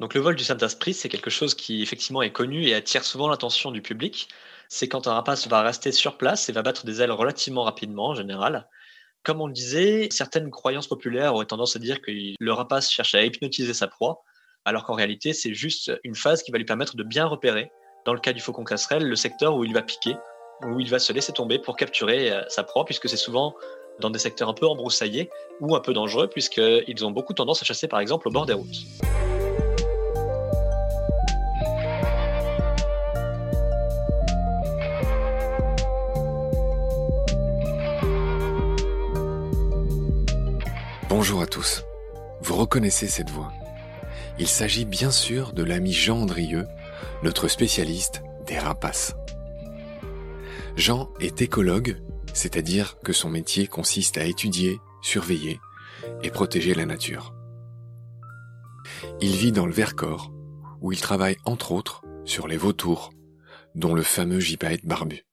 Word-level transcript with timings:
Donc 0.00 0.14
le 0.14 0.20
vol 0.22 0.34
du 0.34 0.44
Saint-Esprit, 0.44 0.94
c'est 0.94 1.10
quelque 1.10 1.28
chose 1.28 1.54
qui 1.54 1.82
effectivement 1.82 2.22
est 2.22 2.32
connu 2.32 2.66
et 2.66 2.74
attire 2.74 3.04
souvent 3.04 3.28
l'attention 3.28 3.70
du 3.70 3.82
public. 3.82 4.28
C'est 4.70 4.88
quand 4.88 5.06
un 5.06 5.12
rapace 5.12 5.46
va 5.46 5.60
rester 5.60 5.92
sur 5.92 6.16
place 6.16 6.48
et 6.48 6.52
va 6.52 6.62
battre 6.62 6.86
des 6.86 7.02
ailes 7.02 7.12
relativement 7.12 7.64
rapidement 7.64 8.08
en 8.08 8.14
général. 8.14 8.66
Comme 9.24 9.42
on 9.42 9.46
le 9.46 9.52
disait, 9.52 10.08
certaines 10.10 10.50
croyances 10.50 10.86
populaires 10.86 11.34
auraient 11.34 11.44
tendance 11.44 11.76
à 11.76 11.78
dire 11.78 12.00
que 12.00 12.10
le 12.38 12.52
rapace 12.52 12.90
cherche 12.90 13.14
à 13.14 13.22
hypnotiser 13.22 13.74
sa 13.74 13.88
proie, 13.88 14.22
alors 14.64 14.84
qu'en 14.84 14.94
réalité, 14.94 15.34
c'est 15.34 15.52
juste 15.52 15.92
une 16.02 16.14
phase 16.14 16.42
qui 16.42 16.50
va 16.50 16.56
lui 16.56 16.64
permettre 16.64 16.96
de 16.96 17.02
bien 17.02 17.26
repérer, 17.26 17.70
dans 18.06 18.14
le 18.14 18.20
cas 18.20 18.32
du 18.32 18.40
faucon 18.40 18.64
casserelle, 18.64 19.06
le 19.06 19.16
secteur 19.16 19.54
où 19.54 19.64
il 19.64 19.74
va 19.74 19.82
piquer, 19.82 20.16
où 20.62 20.80
il 20.80 20.88
va 20.88 20.98
se 20.98 21.12
laisser 21.12 21.32
tomber 21.32 21.58
pour 21.58 21.76
capturer 21.76 22.32
euh, 22.32 22.42
sa 22.48 22.62
proie, 22.62 22.86
puisque 22.86 23.10
c'est 23.10 23.18
souvent 23.18 23.54
dans 23.98 24.08
des 24.08 24.18
secteurs 24.18 24.48
un 24.48 24.54
peu 24.54 24.66
embroussaillés 24.66 25.28
ou 25.60 25.76
un 25.76 25.80
peu 25.80 25.92
dangereux, 25.92 26.28
puisqu'ils 26.28 27.04
ont 27.04 27.10
beaucoup 27.10 27.34
tendance 27.34 27.60
à 27.60 27.66
chasser 27.66 27.86
par 27.86 28.00
exemple 28.00 28.28
au 28.28 28.30
bord 28.30 28.46
des 28.46 28.54
routes. 28.54 28.86
Bonjour 41.20 41.42
à 41.42 41.46
tous. 41.46 41.84
Vous 42.40 42.56
reconnaissez 42.56 43.06
cette 43.06 43.28
voix 43.28 43.52
Il 44.38 44.48
s'agit 44.48 44.86
bien 44.86 45.10
sûr 45.10 45.52
de 45.52 45.62
l'ami 45.62 45.92
Jean 45.92 46.22
Andrieux, 46.22 46.66
notre 47.22 47.46
spécialiste 47.46 48.22
des 48.46 48.58
rapaces. 48.58 49.14
Jean 50.76 51.12
est 51.20 51.42
écologue, 51.42 52.02
c'est-à-dire 52.32 52.98
que 53.00 53.12
son 53.12 53.28
métier 53.28 53.66
consiste 53.66 54.16
à 54.16 54.24
étudier, 54.24 54.80
surveiller 55.02 55.60
et 56.22 56.30
protéger 56.30 56.72
la 56.72 56.86
nature. 56.86 57.34
Il 59.20 59.36
vit 59.36 59.52
dans 59.52 59.66
le 59.66 59.74
Vercors, 59.74 60.32
où 60.80 60.90
il 60.90 61.02
travaille 61.02 61.36
entre 61.44 61.72
autres 61.72 62.00
sur 62.24 62.48
les 62.48 62.56
vautours, 62.56 63.12
dont 63.74 63.92
le 63.92 64.02
fameux 64.02 64.40
gypaète 64.40 64.86
barbu. 64.86 65.26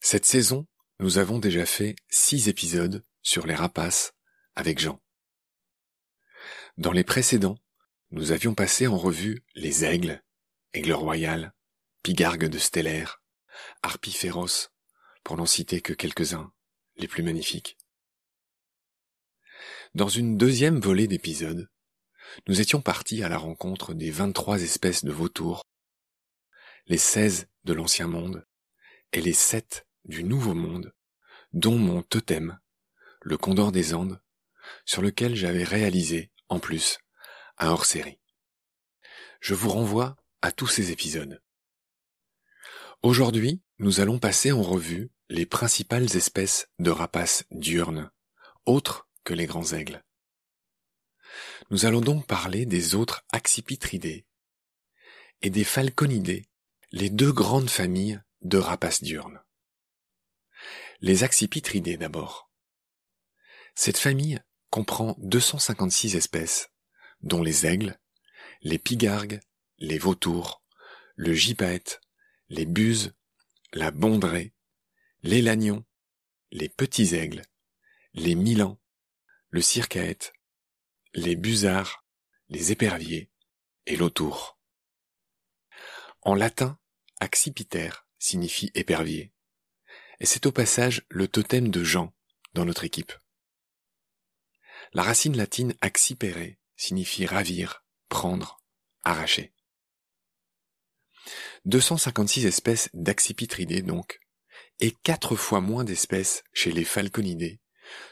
Cette 0.00 0.24
saison, 0.24 0.66
nous 1.00 1.18
avons 1.18 1.38
déjà 1.38 1.66
fait 1.66 1.96
six 2.08 2.48
épisodes 2.48 3.04
sur 3.20 3.46
les 3.46 3.54
rapaces 3.54 4.14
avec 4.58 4.80
Jean. 4.80 5.00
Dans 6.78 6.90
les 6.90 7.04
précédents, 7.04 7.58
nous 8.10 8.32
avions 8.32 8.56
passé 8.56 8.88
en 8.88 8.98
revue 8.98 9.44
les 9.54 9.84
aigles, 9.84 10.20
aigles 10.72 10.94
royales, 10.94 11.54
pigargues 12.02 12.48
de 12.48 12.58
stellaire, 12.58 13.22
harpies 13.84 14.12
féroces, 14.12 14.72
pour 15.22 15.36
n'en 15.36 15.46
citer 15.46 15.80
que 15.80 15.92
quelques-uns, 15.92 16.52
les 16.96 17.06
plus 17.06 17.22
magnifiques. 17.22 17.78
Dans 19.94 20.08
une 20.08 20.36
deuxième 20.36 20.80
volée 20.80 21.06
d'épisodes, 21.06 21.70
nous 22.48 22.60
étions 22.60 22.80
partis 22.80 23.22
à 23.22 23.28
la 23.28 23.38
rencontre 23.38 23.94
des 23.94 24.10
23 24.10 24.60
espèces 24.60 25.04
de 25.04 25.12
vautours, 25.12 25.62
les 26.86 26.98
16 26.98 27.46
de 27.62 27.72
l'Ancien 27.72 28.08
Monde 28.08 28.44
et 29.12 29.20
les 29.20 29.32
7 29.34 29.86
du 30.04 30.24
Nouveau 30.24 30.54
Monde, 30.54 30.92
dont 31.52 31.78
mon 31.78 32.02
totem, 32.02 32.58
le 33.22 33.38
condor 33.38 33.70
des 33.70 33.94
Andes, 33.94 34.20
sur 34.84 35.02
lequel 35.02 35.34
j'avais 35.34 35.64
réalisé, 35.64 36.30
en 36.48 36.58
plus, 36.58 36.98
un 37.58 37.70
hors-série. 37.70 38.20
Je 39.40 39.54
vous 39.54 39.70
renvoie 39.70 40.16
à 40.42 40.52
tous 40.52 40.66
ces 40.66 40.90
épisodes. 40.90 41.42
Aujourd'hui, 43.02 43.62
nous 43.78 44.00
allons 44.00 44.18
passer 44.18 44.50
en 44.52 44.62
revue 44.62 45.10
les 45.28 45.46
principales 45.46 46.16
espèces 46.16 46.68
de 46.78 46.90
rapaces 46.90 47.44
diurnes, 47.50 48.10
autres 48.66 49.08
que 49.24 49.34
les 49.34 49.46
grands 49.46 49.72
aigles. 49.72 50.02
Nous 51.70 51.86
allons 51.86 52.00
donc 52.00 52.26
parler 52.26 52.66
des 52.66 52.94
autres 52.94 53.24
accipitridés 53.30 54.26
et 55.42 55.50
des 55.50 55.64
falconidés, 55.64 56.48
les 56.90 57.10
deux 57.10 57.32
grandes 57.32 57.70
familles 57.70 58.20
de 58.42 58.58
rapaces 58.58 59.02
diurnes. 59.02 59.40
Les 61.00 61.22
accipitridés 61.22 61.96
d'abord. 61.96 62.50
Cette 63.74 63.98
famille 63.98 64.40
comprend 64.70 65.14
256 65.18 66.16
espèces, 66.16 66.70
dont 67.22 67.42
les 67.42 67.66
aigles, 67.66 67.98
les 68.62 68.78
pigargues, 68.78 69.40
les 69.78 69.98
vautours, 69.98 70.62
le 71.16 71.32
gypaète, 71.32 72.00
les 72.48 72.66
buses, 72.66 73.14
la 73.72 73.90
bondrée, 73.90 74.54
les 75.22 75.42
lagnons, 75.42 75.84
les 76.50 76.68
petits 76.68 77.14
aigles, 77.14 77.42
les 78.14 78.34
milans, 78.34 78.78
le 79.50 79.60
circaète, 79.60 80.32
les 81.14 81.36
busards, 81.36 82.04
les 82.48 82.72
éperviers 82.72 83.30
et 83.86 83.96
l'autour. 83.96 84.58
En 86.22 86.34
latin, 86.34 86.78
accipiter 87.20 87.90
signifie 88.18 88.70
épervier, 88.74 89.32
et 90.20 90.26
c'est 90.26 90.46
au 90.46 90.52
passage 90.52 91.04
le 91.08 91.28
totem 91.28 91.68
de 91.68 91.84
Jean 91.84 92.12
dans 92.54 92.64
notre 92.64 92.84
équipe. 92.84 93.12
La 94.92 95.02
racine 95.02 95.36
latine 95.36 95.74
accipere 95.80 96.56
signifie 96.76 97.26
ravir, 97.26 97.84
prendre, 98.08 98.62
arracher. 99.02 99.52
256 101.66 102.46
espèces 102.46 102.88
d'accipitridés 102.94 103.82
donc, 103.82 104.18
et 104.80 104.92
quatre 105.02 105.36
fois 105.36 105.60
moins 105.60 105.84
d'espèces 105.84 106.42
chez 106.52 106.72
les 106.72 106.84
falconidés, 106.84 107.60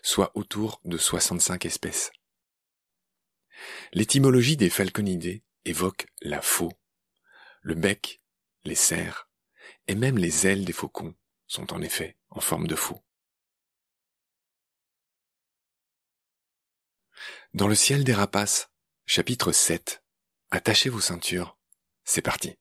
soit 0.02 0.32
autour 0.34 0.80
de 0.84 0.98
65 0.98 1.64
espèces. 1.64 2.10
L'étymologie 3.92 4.56
des 4.56 4.68
falconidés 4.70 5.44
évoque 5.64 6.06
la 6.20 6.42
faux. 6.42 6.72
Le 7.62 7.74
bec, 7.74 8.20
les 8.64 8.74
serres, 8.74 9.30
et 9.88 9.94
même 9.94 10.18
les 10.18 10.46
ailes 10.46 10.64
des 10.64 10.72
faucons 10.72 11.14
sont 11.46 11.72
en 11.72 11.80
effet 11.80 12.16
en 12.30 12.40
forme 12.40 12.66
de 12.66 12.74
faux. 12.74 13.05
Dans 17.54 17.68
le 17.68 17.74
ciel 17.74 18.04
des 18.04 18.12
rapaces, 18.12 18.70
chapitre 19.06 19.52
7. 19.52 20.02
Attachez 20.50 20.90
vos 20.90 21.00
ceintures. 21.00 21.56
C'est 22.04 22.20
parti. 22.20 22.54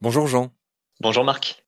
Bonjour 0.00 0.26
Jean. 0.26 0.52
Bonjour 1.00 1.24
Marc. 1.24 1.64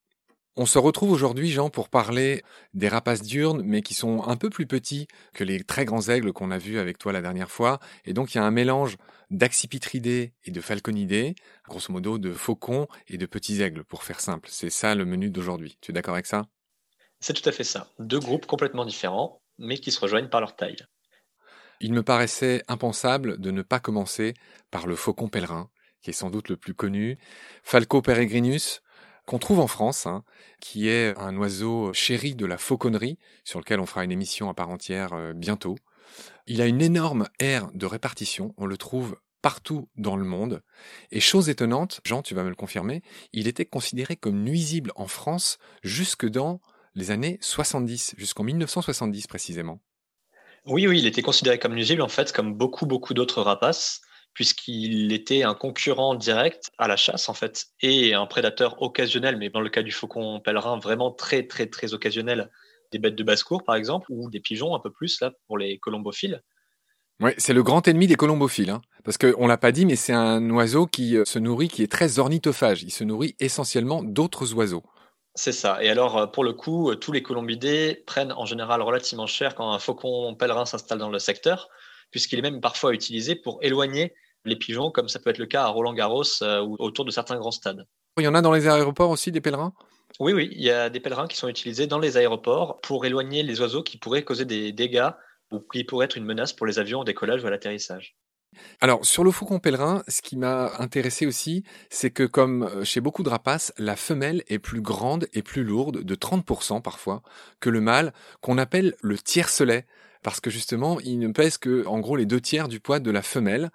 On 0.57 0.67
se 0.67 0.79
retrouve 0.79 1.13
aujourd'hui, 1.13 1.51
Jean, 1.51 1.71
pour 1.71 1.89
parler 1.89 2.43
des 2.75 2.89
rapaces 2.89 3.23
diurnes, 3.23 3.63
mais 3.63 3.83
qui 3.83 3.95
sont 3.95 4.25
un 4.25 4.37
peu 4.37 4.51
plus 4.51 4.67
petits 4.67 5.07
que 5.33 5.45
les 5.45 5.63
très 5.63 5.85
grands 5.85 6.09
aigles 6.09 6.33
qu'on 6.33 6.51
a 6.51 6.59
vus 6.59 6.79
avec 6.79 6.99
toi 6.99 7.13
la 7.13 7.23
dernière 7.23 7.51
fois. 7.51 7.79
Et 8.05 8.13
donc, 8.13 8.35
il 8.35 8.39
y 8.39 8.41
a 8.41 8.45
un 8.45 8.51
mélange 8.51 8.97
d'accipitridés 9.31 10.35
et 10.45 10.51
de 10.51 10.61
falconidés, 10.61 11.35
grosso 11.67 11.93
modo 11.93 12.19
de 12.19 12.33
faucons 12.33 12.89
et 13.07 13.17
de 13.17 13.27
petits 13.27 13.63
aigles, 13.63 13.85
pour 13.85 14.03
faire 14.03 14.21
simple. 14.21 14.49
C'est 14.53 14.71
ça 14.71 14.95
le 14.95 15.07
menu 15.07 15.31
d'aujourd'hui. 15.31 15.79
Tu 15.81 15.93
es 15.93 15.95
d'accord 15.95 16.15
avec 16.15 16.27
ça? 16.27 16.47
C'est 17.21 17.35
tout 17.35 17.49
à 17.49 17.53
fait 17.53 17.65
ça. 17.65 17.91
Deux 17.99 18.19
groupes 18.19 18.47
complètement 18.47 18.85
différents, 18.85 19.41
mais 19.61 19.79
qui 19.79 19.93
se 19.93 20.01
rejoignent 20.01 20.29
par 20.29 20.41
leur 20.41 20.57
taille. 20.57 20.77
Il 21.81 21.93
me 21.93 22.03
paraissait 22.03 22.63
impensable 22.69 23.41
de 23.41 23.51
ne 23.51 23.63
pas 23.63 23.81
commencer 23.81 24.35
par 24.71 24.87
le 24.87 24.97
faucon 24.97 25.29
pèlerin, 25.29 25.71
qui 26.03 26.11
est 26.11 26.15
sans 26.15 26.31
doute 26.31 26.49
le 26.49 26.57
plus 26.57 26.75
connu, 26.75 27.19
Falco 27.63 28.03
peregrinus, 28.03 28.83
qu'on 29.27 29.39
trouve 29.39 29.61
en 29.61 29.67
France, 29.67 30.07
hein, 30.07 30.25
qui 30.61 30.89
est 30.89 31.17
un 31.17 31.37
oiseau 31.37 31.93
chéri 31.93 32.35
de 32.35 32.47
la 32.47 32.59
fauconnerie, 32.59 33.19
sur 33.45 33.61
lequel 33.61 33.81
on 33.81 33.87
fera 33.87 34.05
une 34.05 34.13
émission 34.13 34.51
à 34.51 34.55
part 34.55 34.71
entière 34.71 35.13
euh, 35.13 35.33
bientôt. 35.33 35.77
Il 36.47 36.61
a 36.61 36.67
une 36.67 36.83
énorme 36.83 37.29
aire 37.39 37.71
de 37.73 37.87
répartition, 37.87 38.55
on 38.57 38.67
le 38.67 38.77
trouve 38.77 39.17
partout 39.41 39.89
dans 39.97 40.17
le 40.17 40.25
monde. 40.25 40.63
Et 41.13 41.21
chose 41.21 41.49
étonnante, 41.49 42.01
Jean, 42.05 42.23
tu 42.23 42.35
vas 42.35 42.43
me 42.43 42.49
le 42.49 42.55
confirmer, 42.55 43.03
il 43.33 43.49
était 43.49 43.65
considéré 43.65 44.17
comme 44.17 44.43
nuisible 44.43 44.93
en 44.97 45.07
France 45.07 45.59
jusque 45.83 46.29
dans 46.29 46.61
les 46.95 47.11
années 47.11 47.39
70, 47.41 48.15
jusqu'en 48.17 48.45
1970 48.45 49.27
précisément. 49.27 49.81
Oui, 50.67 50.87
oui, 50.87 50.99
il 50.99 51.07
était 51.07 51.23
considéré 51.23 51.59
comme 51.59 51.75
nuisible 51.75 52.03
en 52.03 52.09
fait, 52.09 52.33
comme 52.33 52.55
beaucoup, 52.55 52.87
beaucoup 52.87 53.15
d'autres 53.15 53.43
rapaces 53.43 54.03
puisqu'il 54.35 55.13
était 55.13 55.43
un 55.43 55.55
concurrent 55.55 56.15
direct 56.15 56.71
à 56.79 56.89
la 56.89 56.97
chasse 56.97 57.29
en 57.29 57.35
fait 57.35 57.67
et 57.81 58.15
un 58.15 58.27
prédateur 58.27 58.81
occasionnel, 58.83 59.37
mais 59.37 59.51
dans 59.51 59.61
le 59.61 59.71
cas 59.71 59.83
du 59.83 59.93
faucon 59.93 60.41
pèlerin, 60.41 60.79
vraiment 60.79 61.11
très 61.11 61.47
très 61.47 61.67
très 61.67 61.95
occasionnel, 61.95 62.51
des 62.93 62.99
bêtes 62.99 63.17
de 63.17 63.25
basse-cour 63.25 63.65
par 63.65 63.75
exemple, 63.75 64.07
ou 64.11 64.31
des 64.31 64.41
pigeons 64.41 64.75
un 64.75 64.81
peu 64.81 64.91
plus 64.91 65.21
là 65.21 65.33
pour 65.47 65.59
les 65.59 65.79
colombophiles. 65.79 66.43
Ouais, 67.21 67.35
c'est 67.37 67.53
le 67.53 67.63
grand 67.63 67.87
ennemi 67.87 68.07
des 68.07 68.15
colombophiles, 68.15 68.71
hein, 68.71 68.81
parce 69.05 69.19
qu'on 69.19 69.47
l'a 69.47 69.59
pas 69.59 69.73
dit, 69.73 69.85
mais 69.85 69.97
c'est 69.97 70.15
un 70.15 70.49
oiseau 70.49 70.87
qui 70.87 71.19
euh, 71.19 71.27
se 71.27 71.39
nourrit, 71.39 71.69
qui 71.69 71.83
est 71.83 71.93
très 71.93 72.19
ornithophage. 72.19 72.83
Il 72.83 72.91
se 72.91 73.05
nourrit 73.05 73.37
essentiellement 73.41 74.03
d'autres 74.03 74.55
oiseaux. 74.55 74.83
C'est 75.35 75.53
ça. 75.53 75.83
Et 75.83 75.89
alors, 75.89 76.19
euh, 76.19 76.27
pour 76.27 76.45
le 76.45 76.53
coup, 76.53 76.91
euh, 76.91 76.97
tous 76.97 77.13
les 77.13 77.23
colombidés 77.23 78.03
prennent 78.07 78.33
en 78.33 78.47
général 78.47 78.83
relativement 78.83 79.27
cher 79.27 79.55
quand 79.55 79.73
un 79.73 79.79
faucon 79.79 80.35
pèlerin 80.35 80.65
s'installe 80.65 80.99
dans 80.99 81.09
le 81.09 81.19
secteur, 81.19 81.69
puisqu'il 82.11 82.39
est 82.39 82.43
même 82.43 82.61
parfois 82.61 82.93
utilisé 82.93 83.37
pour 83.37 83.59
éloigner 83.63 84.13
les 84.45 84.57
pigeons, 84.57 84.91
comme 84.91 85.09
ça 85.09 85.21
peut 85.21 85.31
être 85.31 85.39
le 85.39 85.47
cas 85.47 85.65
à 85.65 85.69
Roland 85.69 85.95
Garros 85.95 86.25
euh, 86.43 86.63
ou 86.63 86.77
autour 86.79 87.05
de 87.05 87.11
certains 87.11 87.37
grands 87.37 87.53
stades. 87.53 87.87
Il 88.19 88.25
y 88.25 88.29
en 88.29 88.35
a 88.35 88.43
dans 88.43 88.53
les 88.53 88.67
aéroports 88.67 89.11
aussi 89.11 89.31
des 89.31 89.41
pèlerins? 89.41 89.73
Oui, 90.19 90.33
oui, 90.33 90.49
il 90.53 90.63
y 90.63 90.71
a 90.71 90.91
des 90.91 90.99
pèlerins 90.99 91.29
qui 91.29 91.37
sont 91.37 91.49
utilisés 91.49 91.87
dans 91.87 92.01
les 92.01 92.17
aéroports 92.17 92.81
pour 92.81 93.07
éloigner 93.07 93.43
les 93.45 93.61
oiseaux 93.61 93.83
qui 93.83 93.99
pourraient 93.99 94.25
causer 94.25 94.45
des 94.45 94.73
dégâts 94.73 95.11
ou 95.53 95.61
qui 95.61 95.85
pourraient 95.85 96.07
être 96.07 96.17
une 96.17 96.25
menace 96.25 96.53
pour 96.53 96.67
les 96.67 96.79
avions 96.79 97.01
au 97.01 97.05
décollage 97.05 97.45
ou 97.45 97.47
à 97.47 97.51
l'atterrissage. 97.51 98.17
Alors, 98.81 99.05
sur 99.05 99.25
le 99.25 99.31
faucon 99.31 99.59
pèlerin, 99.59 100.03
ce 100.09 100.23
qui 100.23 100.37
m'a 100.37 100.73
intéressé 100.79 101.27
aussi, 101.27 101.65
c'est 101.89 102.11
que 102.11 102.25
comme 102.25 102.85
chez 102.85 103.01
beaucoup 103.01 103.23
de 103.23 103.29
rapaces, 103.29 103.73
la 103.79 103.97
femelle 103.97 104.43
est 104.49 104.59
plus 104.59 104.81
grande 104.81 105.29
et 105.33 105.43
plus 105.43 105.65
lourde, 105.65 106.03
de 106.03 106.15
30% 106.15 106.81
parfois, 106.83 107.23
que 107.61 107.71
le 107.71 107.81
mâle, 107.81 108.13
qu'on 108.41 108.59
appelle 108.59 108.95
le 109.03 109.19
tiercelet 109.19 109.87
parce 110.23 110.41
que 110.41 110.51
justement, 110.51 111.01
il 111.01 111.19
ne 111.19 111.29
pèse 111.33 111.59
que, 111.59 111.87
en 111.87 111.99
gros, 112.01 112.17
les 112.17 112.27
deux 112.27 112.41
tiers 112.41 112.69
du 112.69 112.81
poids 112.81 113.01
de 113.01 113.11
la 113.11 113.23
femelle. 113.23 113.71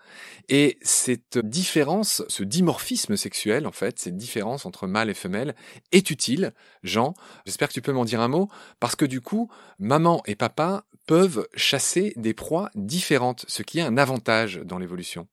Et 0.49 0.77
cette 0.81 1.37
différence, 1.37 2.23
ce 2.27 2.43
dimorphisme 2.43 3.17
sexuel, 3.17 3.65
en 3.67 3.71
fait, 3.71 3.99
cette 3.99 4.17
différence 4.17 4.65
entre 4.65 4.87
mâle 4.87 5.09
et 5.09 5.15
femelle, 5.15 5.55
est 5.91 6.09
utile. 6.09 6.53
Jean, 6.83 7.13
j'espère 7.45 7.69
que 7.69 7.73
tu 7.73 7.81
peux 7.81 7.93
m'en 7.93 8.05
dire 8.05 8.21
un 8.21 8.27
mot, 8.27 8.49
parce 8.79 8.95
que 8.95 9.05
du 9.05 9.21
coup, 9.21 9.49
maman 9.79 10.21
et 10.25 10.35
papa 10.35 10.85
peuvent 11.07 11.47
chasser 11.55 12.13
des 12.15 12.33
proies 12.33 12.69
différentes, 12.75 13.45
ce 13.47 13.63
qui 13.63 13.79
est 13.79 13.83
un 13.83 13.97
avantage 13.97 14.61
dans 14.63 14.77
l'évolution. 14.77 15.27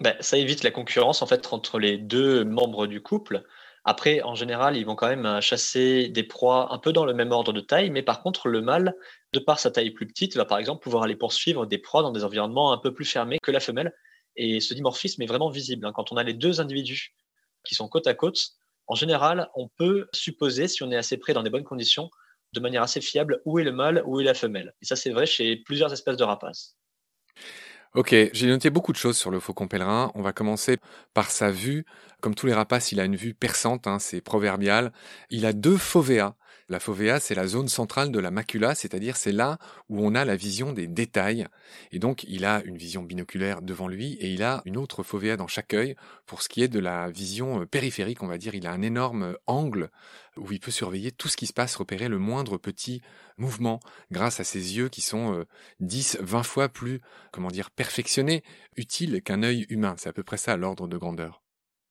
Ben, 0.00 0.16
ça 0.20 0.36
évite 0.36 0.64
la 0.64 0.70
concurrence 0.70 1.22
en 1.22 1.26
fait 1.26 1.52
entre 1.52 1.78
les 1.78 1.98
deux 1.98 2.44
membres 2.44 2.86
du 2.86 3.00
couple. 3.00 3.44
Après, 3.84 4.22
en 4.22 4.34
général, 4.34 4.76
ils 4.76 4.84
vont 4.84 4.94
quand 4.94 5.08
même 5.08 5.40
chasser 5.42 6.08
des 6.08 6.22
proies 6.22 6.72
un 6.72 6.78
peu 6.78 6.92
dans 6.92 7.04
le 7.04 7.12
même 7.12 7.32
ordre 7.32 7.52
de 7.52 7.60
taille, 7.60 7.90
mais 7.90 8.02
par 8.02 8.22
contre, 8.22 8.48
le 8.48 8.62
mâle 8.62 8.94
de 9.34 9.38
par 9.38 9.58
sa 9.58 9.70
taille 9.70 9.90
plus 9.90 10.06
petite, 10.06 10.36
va 10.36 10.46
par 10.46 10.58
exemple 10.58 10.82
pouvoir 10.82 11.02
aller 11.02 11.16
poursuivre 11.16 11.66
des 11.66 11.78
proies 11.78 12.02
dans 12.02 12.12
des 12.12 12.24
environnements 12.24 12.72
un 12.72 12.78
peu 12.78 12.94
plus 12.94 13.04
fermés 13.04 13.38
que 13.42 13.50
la 13.50 13.60
femelle. 13.60 13.92
Et 14.36 14.60
ce 14.60 14.72
dimorphisme 14.72 15.22
est 15.22 15.26
vraiment 15.26 15.50
visible. 15.50 15.86
Hein. 15.86 15.92
Quand 15.94 16.12
on 16.12 16.16
a 16.16 16.22
les 16.22 16.32
deux 16.32 16.60
individus 16.60 17.14
qui 17.62 17.74
sont 17.74 17.88
côte 17.88 18.06
à 18.06 18.14
côte, 18.14 18.38
en 18.86 18.94
général, 18.94 19.50
on 19.54 19.68
peut 19.68 20.08
supposer, 20.12 20.66
si 20.68 20.82
on 20.82 20.90
est 20.90 20.96
assez 20.96 21.16
près 21.18 21.34
dans 21.34 21.42
des 21.42 21.50
bonnes 21.50 21.64
conditions, 21.64 22.10
de 22.52 22.60
manière 22.60 22.82
assez 22.82 23.00
fiable, 23.00 23.42
où 23.44 23.58
est 23.58 23.64
le 23.64 23.72
mâle, 23.72 24.02
où 24.06 24.20
est 24.20 24.24
la 24.24 24.34
femelle. 24.34 24.74
Et 24.80 24.86
ça, 24.86 24.96
c'est 24.96 25.10
vrai 25.10 25.26
chez 25.26 25.56
plusieurs 25.56 25.92
espèces 25.92 26.16
de 26.16 26.24
rapaces. 26.24 26.76
Ok, 27.94 28.12
j'ai 28.32 28.48
noté 28.48 28.70
beaucoup 28.70 28.90
de 28.92 28.96
choses 28.96 29.16
sur 29.16 29.30
le 29.30 29.38
faucon 29.38 29.68
pèlerin. 29.68 30.10
On 30.16 30.22
va 30.22 30.32
commencer 30.32 30.78
par 31.14 31.30
sa 31.30 31.52
vue. 31.52 31.86
Comme 32.20 32.34
tous 32.34 32.46
les 32.46 32.52
rapaces, 32.54 32.90
il 32.90 32.98
a 32.98 33.04
une 33.04 33.14
vue 33.14 33.34
perçante, 33.34 33.86
hein, 33.86 34.00
c'est 34.00 34.20
proverbial. 34.20 34.92
Il 35.30 35.46
a 35.46 35.52
deux 35.52 35.76
fovéas. 35.76 36.34
La 36.70 36.80
fovea, 36.80 37.20
c'est 37.20 37.34
la 37.34 37.46
zone 37.46 37.68
centrale 37.68 38.10
de 38.10 38.18
la 38.18 38.30
macula, 38.30 38.74
c'est-à-dire 38.74 39.16
c'est 39.16 39.32
là 39.32 39.58
où 39.90 40.04
on 40.04 40.14
a 40.14 40.24
la 40.24 40.34
vision 40.34 40.72
des 40.72 40.86
détails. 40.86 41.46
Et 41.92 41.98
donc, 41.98 42.24
il 42.24 42.46
a 42.46 42.62
une 42.64 42.78
vision 42.78 43.02
binoculaire 43.02 43.60
devant 43.60 43.86
lui 43.86 44.14
et 44.14 44.32
il 44.32 44.42
a 44.42 44.62
une 44.64 44.78
autre 44.78 45.02
fovea 45.02 45.36
dans 45.36 45.46
chaque 45.46 45.74
œil 45.74 45.94
pour 46.24 46.40
ce 46.40 46.48
qui 46.48 46.62
est 46.62 46.68
de 46.68 46.78
la 46.78 47.10
vision 47.10 47.60
euh, 47.60 47.66
périphérique, 47.66 48.22
on 48.22 48.26
va 48.26 48.38
dire. 48.38 48.54
Il 48.54 48.66
a 48.66 48.72
un 48.72 48.80
énorme 48.80 49.36
angle 49.46 49.90
où 50.38 50.50
il 50.52 50.60
peut 50.60 50.70
surveiller 50.70 51.12
tout 51.12 51.28
ce 51.28 51.36
qui 51.36 51.46
se 51.46 51.52
passe, 51.52 51.76
repérer 51.76 52.08
le 52.08 52.18
moindre 52.18 52.56
petit 52.56 53.02
mouvement 53.36 53.78
grâce 54.10 54.40
à 54.40 54.44
ses 54.44 54.76
yeux 54.76 54.88
qui 54.88 55.02
sont 55.02 55.44
10, 55.80 56.16
euh, 56.16 56.24
20 56.24 56.42
fois 56.44 56.68
plus, 56.70 57.02
comment 57.30 57.48
dire, 57.48 57.70
perfectionnés, 57.70 58.42
utiles 58.76 59.22
qu'un 59.22 59.42
œil 59.42 59.66
humain. 59.68 59.96
C'est 59.98 60.08
à 60.08 60.14
peu 60.14 60.22
près 60.22 60.38
ça 60.38 60.56
l'ordre 60.56 60.88
de 60.88 60.96
grandeur. 60.96 61.43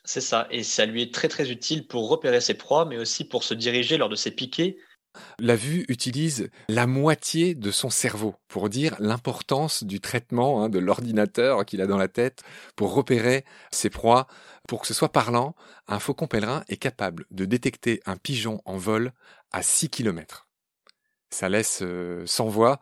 C'est 0.06 0.22
ça, 0.22 0.48
et 0.52 0.64
ça 0.64 0.86
lui 0.86 1.02
est 1.02 1.14
très 1.14 1.30
très 1.30 1.50
utile 1.50 1.88
pour 1.88 2.10
repérer 2.10 2.42
ses 2.42 2.56
proies, 2.56 2.86
mais 2.86 2.98
aussi 2.98 3.24
pour 3.24 3.44
se 3.44 3.54
diriger 3.54 3.98
lors 3.98 4.10
de 4.10 4.16
ses 4.16 4.32
piquets. 4.32 4.78
La 5.40 5.56
vue 5.56 5.86
utilise 5.90 6.50
la 6.68 6.88
moitié 6.88 7.56
de 7.56 7.72
son 7.72 7.90
cerveau 7.90 8.36
pour 8.48 8.70
dire 8.70 8.96
l'importance 9.00 9.84
du 9.84 10.00
traitement 10.00 10.64
hein, 10.64 10.70
de 10.70 10.80
l'ordinateur 10.80 11.66
qu'il 11.66 11.82
a 11.82 11.88
dans 11.88 11.98
la 11.98 12.08
tête 12.08 12.44
pour 12.76 12.94
repérer 12.94 13.46
ses 13.72 13.90
proies. 13.90 14.28
Pour 14.68 14.82
que 14.82 14.88
ce 14.88 14.94
soit 14.94 15.12
parlant, 15.12 15.56
un 15.88 16.00
faucon 16.00 16.28
pèlerin 16.28 16.64
est 16.68 16.78
capable 16.78 17.26
de 17.32 17.46
détecter 17.46 18.02
un 18.06 18.18
pigeon 18.18 18.62
en 18.66 18.78
vol 18.78 19.14
à 19.52 19.62
6 19.62 19.90
km. 19.90 20.48
Ça 21.30 21.50
laisse 21.50 21.80
euh, 21.82 22.26
sans 22.26 22.48
voix, 22.48 22.80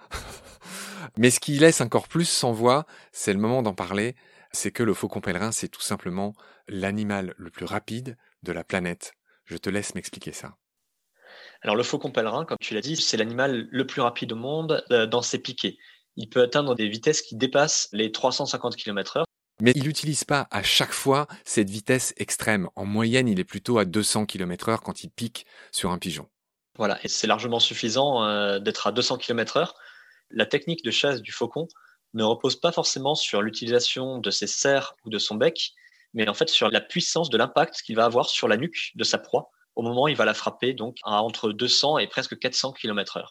mais 1.18 1.31
ce 1.31 1.39
qui 1.39 1.57
laisse 1.57 1.81
encore 1.81 2.07
plus 2.07 2.25
sans 2.25 2.51
voix, 2.51 2.85
c'est 3.12 3.33
le 3.33 3.39
moment 3.39 3.62
d'en 3.62 3.73
parler, 3.73 4.15
c'est 4.51 4.71
que 4.71 4.83
le 4.83 4.94
faucon 4.94 5.21
pèlerin, 5.21 5.51
c'est 5.51 5.69
tout 5.69 5.81
simplement 5.81 6.33
l'animal 6.68 7.33
le 7.38 7.50
plus 7.50 7.65
rapide 7.65 8.18
de 8.44 8.51
la 8.51 8.63
planète. 8.63 9.13
Je 9.45 9.57
te 9.57 9.69
laisse 9.69 9.95
m'expliquer 9.95 10.31
ça. 10.31 10.56
Alors 11.62 11.75
le 11.75 11.83
faucon 11.83 12.12
pèlerin, 12.12 12.45
comme 12.45 12.57
tu 12.59 12.74
l'as 12.74 12.81
dit, 12.81 12.95
c'est 12.95 13.18
l'animal 13.18 13.68
le 13.69 13.86
plus 13.86 14.01
rapide 14.01 14.33
au 14.33 14.36
monde 14.36 14.83
euh, 14.92 15.06
dans 15.06 15.21
ses 15.21 15.39
piquets. 15.39 15.77
Il 16.18 16.30
peut 16.30 16.42
atteindre 16.42 16.75
des 16.75 16.89
vitesses 16.89 17.21
qui 17.21 17.36
dépassent 17.36 17.88
les 17.92 18.12
350 18.12 18.75
km/h. 18.75 19.24
Mais 19.62 19.71
il 19.75 19.83
n'utilise 19.83 20.24
pas 20.24 20.48
à 20.50 20.63
chaque 20.63 20.92
fois 20.92 21.27
cette 21.45 21.69
vitesse 21.69 22.13
extrême. 22.18 22.68
En 22.75 22.86
moyenne, 22.86 23.27
il 23.27 23.39
est 23.39 23.45
plutôt 23.45 23.77
à 23.77 23.86
200 23.86 24.25
km/h 24.25 24.80
quand 24.80 25.04
il 25.04 25.09
pique 25.09 25.45
sur 25.71 25.92
un 25.92 26.00
pigeon. 26.00 26.27
Voilà, 26.77 27.00
et 27.04 27.07
c'est 27.07 27.27
largement 27.27 27.59
suffisant 27.59 28.24
euh, 28.24 28.59
d'être 28.59 28.88
à 28.88 28.92
200 28.92 29.18
km/h. 29.18 29.71
La 30.31 30.45
technique 30.45 30.83
de 30.83 30.92
chasse 30.92 31.21
du 31.21 31.31
faucon 31.31 31.68
ne 32.13 32.24
repose 32.24 32.60
pas 32.60 32.72
forcément 32.72 33.16
sur 33.16 33.42
l'utilisation 33.42 34.18
de 34.19 34.30
ses 34.31 34.48
serres 34.48 34.96
ou 35.06 35.10
de 35.10 35.18
son 35.18 35.36
bec, 35.36 35.74
mais 36.13 36.28
en 36.28 36.34
fait 36.34 36.50
sur 36.50 36.69
la 36.69 36.81
puissance 36.81 37.30
de 37.30 37.38
l'impact 37.38 37.81
qu'il 37.84 37.96
va 37.96 38.06
avoir 38.06 38.30
sur 38.30 38.48
la 38.48 38.58
nuque 38.58 38.92
de 38.96 39.04
sa 39.04 39.18
proie 39.18 39.50
au 39.75 39.81
moment 39.81 40.04
où 40.04 40.08
il 40.10 40.16
va 40.16 40.25
la 40.25 40.34
frapper, 40.34 40.74
donc 40.74 40.98
à 41.04 41.22
entre 41.22 41.52
200 41.52 42.00
et 42.00 42.08
presque 42.08 42.38
400 42.38 42.74
km/h. 42.74 43.24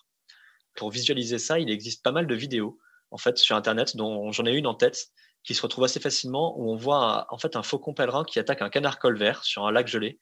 Pour 0.75 0.91
visualiser 0.91 1.39
ça, 1.39 1.59
il 1.59 1.71
existe 1.71 2.03
pas 2.03 2.13
mal 2.13 2.27
de 2.27 2.35
vidéos 2.35 2.79
en 3.11 3.19
fait 3.19 3.39
sur 3.39 3.57
Internet, 3.57 3.97
dont 3.97 4.33
j'en 4.33 4.47
ai 4.47 4.53
une 4.53 4.67
en 4.67 4.75
tête, 4.75 5.09
qui 5.43 5.55
se 5.55 5.63
retrouve 5.63 5.85
assez 5.85 6.01
facilement, 6.01 6.59
où 6.59 6.71
on 6.71 6.77
voit 6.77 7.27
en 7.31 7.39
fait 7.39 7.57
un 7.57 7.63
faucon 7.63 7.95
pèlerin 7.95 8.25
qui 8.25 8.39
attaque 8.39 8.63
un 8.63 8.71
canard 8.71 8.99
colvert 8.99 9.45
sur 9.45 9.67
un 9.67 9.73
lac 9.73 9.89
gelé. 9.89 10.21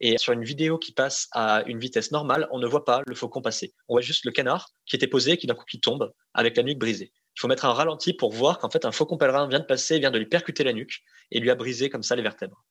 Et 0.00 0.16
sur 0.18 0.32
une 0.32 0.44
vidéo 0.44 0.78
qui 0.78 0.92
passe 0.92 1.28
à 1.32 1.62
une 1.66 1.80
vitesse 1.80 2.12
normale, 2.12 2.46
on 2.52 2.58
ne 2.58 2.66
voit 2.66 2.84
pas 2.84 3.02
le 3.06 3.14
faucon 3.16 3.42
passer. 3.42 3.74
On 3.88 3.94
voit 3.94 4.00
juste 4.00 4.24
le 4.24 4.30
canard 4.30 4.68
qui 4.86 4.94
était 4.94 5.08
posé 5.08 5.32
et 5.32 5.38
qui 5.38 5.48
d'un 5.48 5.54
coup 5.54 5.64
qui 5.64 5.80
tombe 5.80 6.12
avec 6.34 6.56
la 6.56 6.62
nuque 6.62 6.78
brisée 6.78 7.12
il 7.38 7.40
faut 7.40 7.46
mettre 7.46 7.66
un 7.66 7.72
ralenti 7.72 8.12
pour 8.12 8.32
voir 8.32 8.58
qu'en 8.58 8.68
fait 8.68 8.84
un 8.84 8.90
faucon 8.90 9.16
pèlerin 9.16 9.46
vient 9.46 9.60
de 9.60 9.64
passer, 9.64 10.00
vient 10.00 10.10
de 10.10 10.18
lui 10.18 10.26
percuter 10.26 10.64
la 10.64 10.72
nuque 10.72 11.04
et 11.30 11.38
lui 11.38 11.50
a 11.50 11.54
brisé 11.54 11.88
comme 11.88 12.02
ça 12.02 12.16
les 12.16 12.22
vertèbres. 12.22 12.64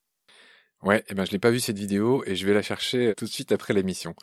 Ouais, 0.82 1.02
eh 1.08 1.14
ben 1.14 1.24
je 1.24 1.30
l'ai 1.32 1.38
pas 1.38 1.50
vu 1.50 1.58
cette 1.58 1.78
vidéo 1.78 2.22
et 2.26 2.36
je 2.36 2.46
vais 2.46 2.52
la 2.52 2.60
chercher 2.60 3.14
tout 3.16 3.24
de 3.24 3.30
suite 3.30 3.50
après 3.50 3.72
l'émission. 3.72 4.14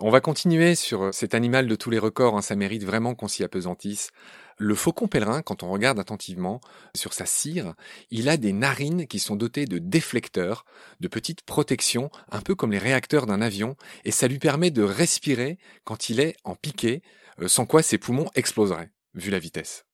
On 0.00 0.08
va 0.08 0.22
continuer 0.22 0.74
sur 0.74 1.12
cet 1.12 1.34
animal 1.34 1.66
de 1.66 1.74
tous 1.74 1.90
les 1.90 1.98
records, 1.98 2.34
hein, 2.34 2.40
ça 2.40 2.56
mérite 2.56 2.82
vraiment 2.82 3.14
qu'on 3.14 3.28
s'y 3.28 3.44
apesantisse. 3.44 4.08
Le 4.56 4.74
faucon 4.74 5.06
pèlerin, 5.06 5.42
quand 5.42 5.62
on 5.62 5.70
regarde 5.70 6.00
attentivement 6.00 6.62
sur 6.96 7.12
sa 7.12 7.26
cire, 7.26 7.74
il 8.10 8.30
a 8.30 8.38
des 8.38 8.54
narines 8.54 9.06
qui 9.06 9.18
sont 9.18 9.36
dotées 9.36 9.66
de 9.66 9.76
déflecteurs, 9.76 10.64
de 11.00 11.08
petites 11.08 11.42
protections, 11.42 12.10
un 12.30 12.40
peu 12.40 12.54
comme 12.54 12.72
les 12.72 12.78
réacteurs 12.78 13.26
d'un 13.26 13.42
avion, 13.42 13.76
et 14.06 14.12
ça 14.12 14.28
lui 14.28 14.38
permet 14.38 14.70
de 14.70 14.82
respirer 14.82 15.58
quand 15.84 16.08
il 16.08 16.20
est 16.20 16.36
en 16.42 16.54
piqué, 16.54 17.02
euh, 17.42 17.48
sans 17.48 17.66
quoi 17.66 17.82
ses 17.82 17.98
poumons 17.98 18.30
exploseraient, 18.34 18.90
vu 19.12 19.30
la 19.30 19.38
vitesse. 19.38 19.84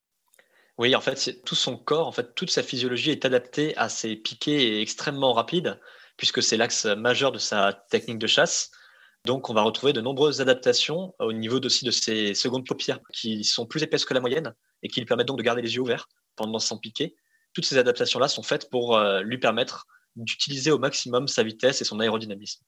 Oui, 0.78 0.95
en 0.95 1.00
fait, 1.00 1.42
tout 1.45 1.54
son 1.54 1.78
corps, 1.78 2.06
en 2.06 2.12
fait, 2.12 2.35
toute 2.35 2.50
sa 2.50 2.62
physiologie 2.62 3.11
est 3.11 3.25
adaptée 3.25 3.75
à 3.76 3.88
ces 3.88 4.14
piquets 4.14 4.80
extrêmement 4.83 5.33
rapides, 5.33 5.80
puisque 6.18 6.42
c'est 6.42 6.59
l'axe 6.59 6.85
majeur 6.85 7.33
de 7.33 7.38
sa 7.38 7.73
technique 7.90 8.18
de 8.18 8.26
chasse. 8.26 8.71
Donc, 9.25 9.49
on 9.49 9.54
va 9.54 9.62
retrouver 9.62 9.95
de 9.95 10.02
nombreuses 10.02 10.42
adaptations 10.42 11.14
au 11.18 11.33
niveau 11.33 11.59
aussi 11.61 11.87
de 11.87 11.90
ses 11.90 12.35
secondes 12.35 12.66
paupières, 12.66 13.00
qui 13.14 13.42
sont 13.42 13.66
plus 13.66 13.83
épaisses 13.83 14.04
que 14.04 14.12
la 14.12 14.21
moyenne 14.21 14.54
et 14.83 14.88
qui 14.88 15.00
lui 15.00 15.06
permettent 15.06 15.28
donc 15.28 15.38
de 15.38 15.42
garder 15.42 15.62
les 15.62 15.75
yeux 15.75 15.80
ouverts 15.80 16.09
pendant 16.37 16.59
son 16.59 16.78
piqué. 16.78 17.16
Toutes 17.54 17.64
ces 17.64 17.78
adaptations-là 17.78 18.28
sont 18.28 18.42
faites 18.42 18.68
pour 18.71 18.99
euh, 18.99 19.23
lui 19.23 19.38
permettre 19.38 19.87
d'utiliser 20.14 20.71
au 20.71 20.78
maximum 20.78 21.26
sa 21.26 21.42
vitesse 21.42 21.80
et 21.80 21.85
son 21.85 22.00
aérodynamisme. 22.00 22.62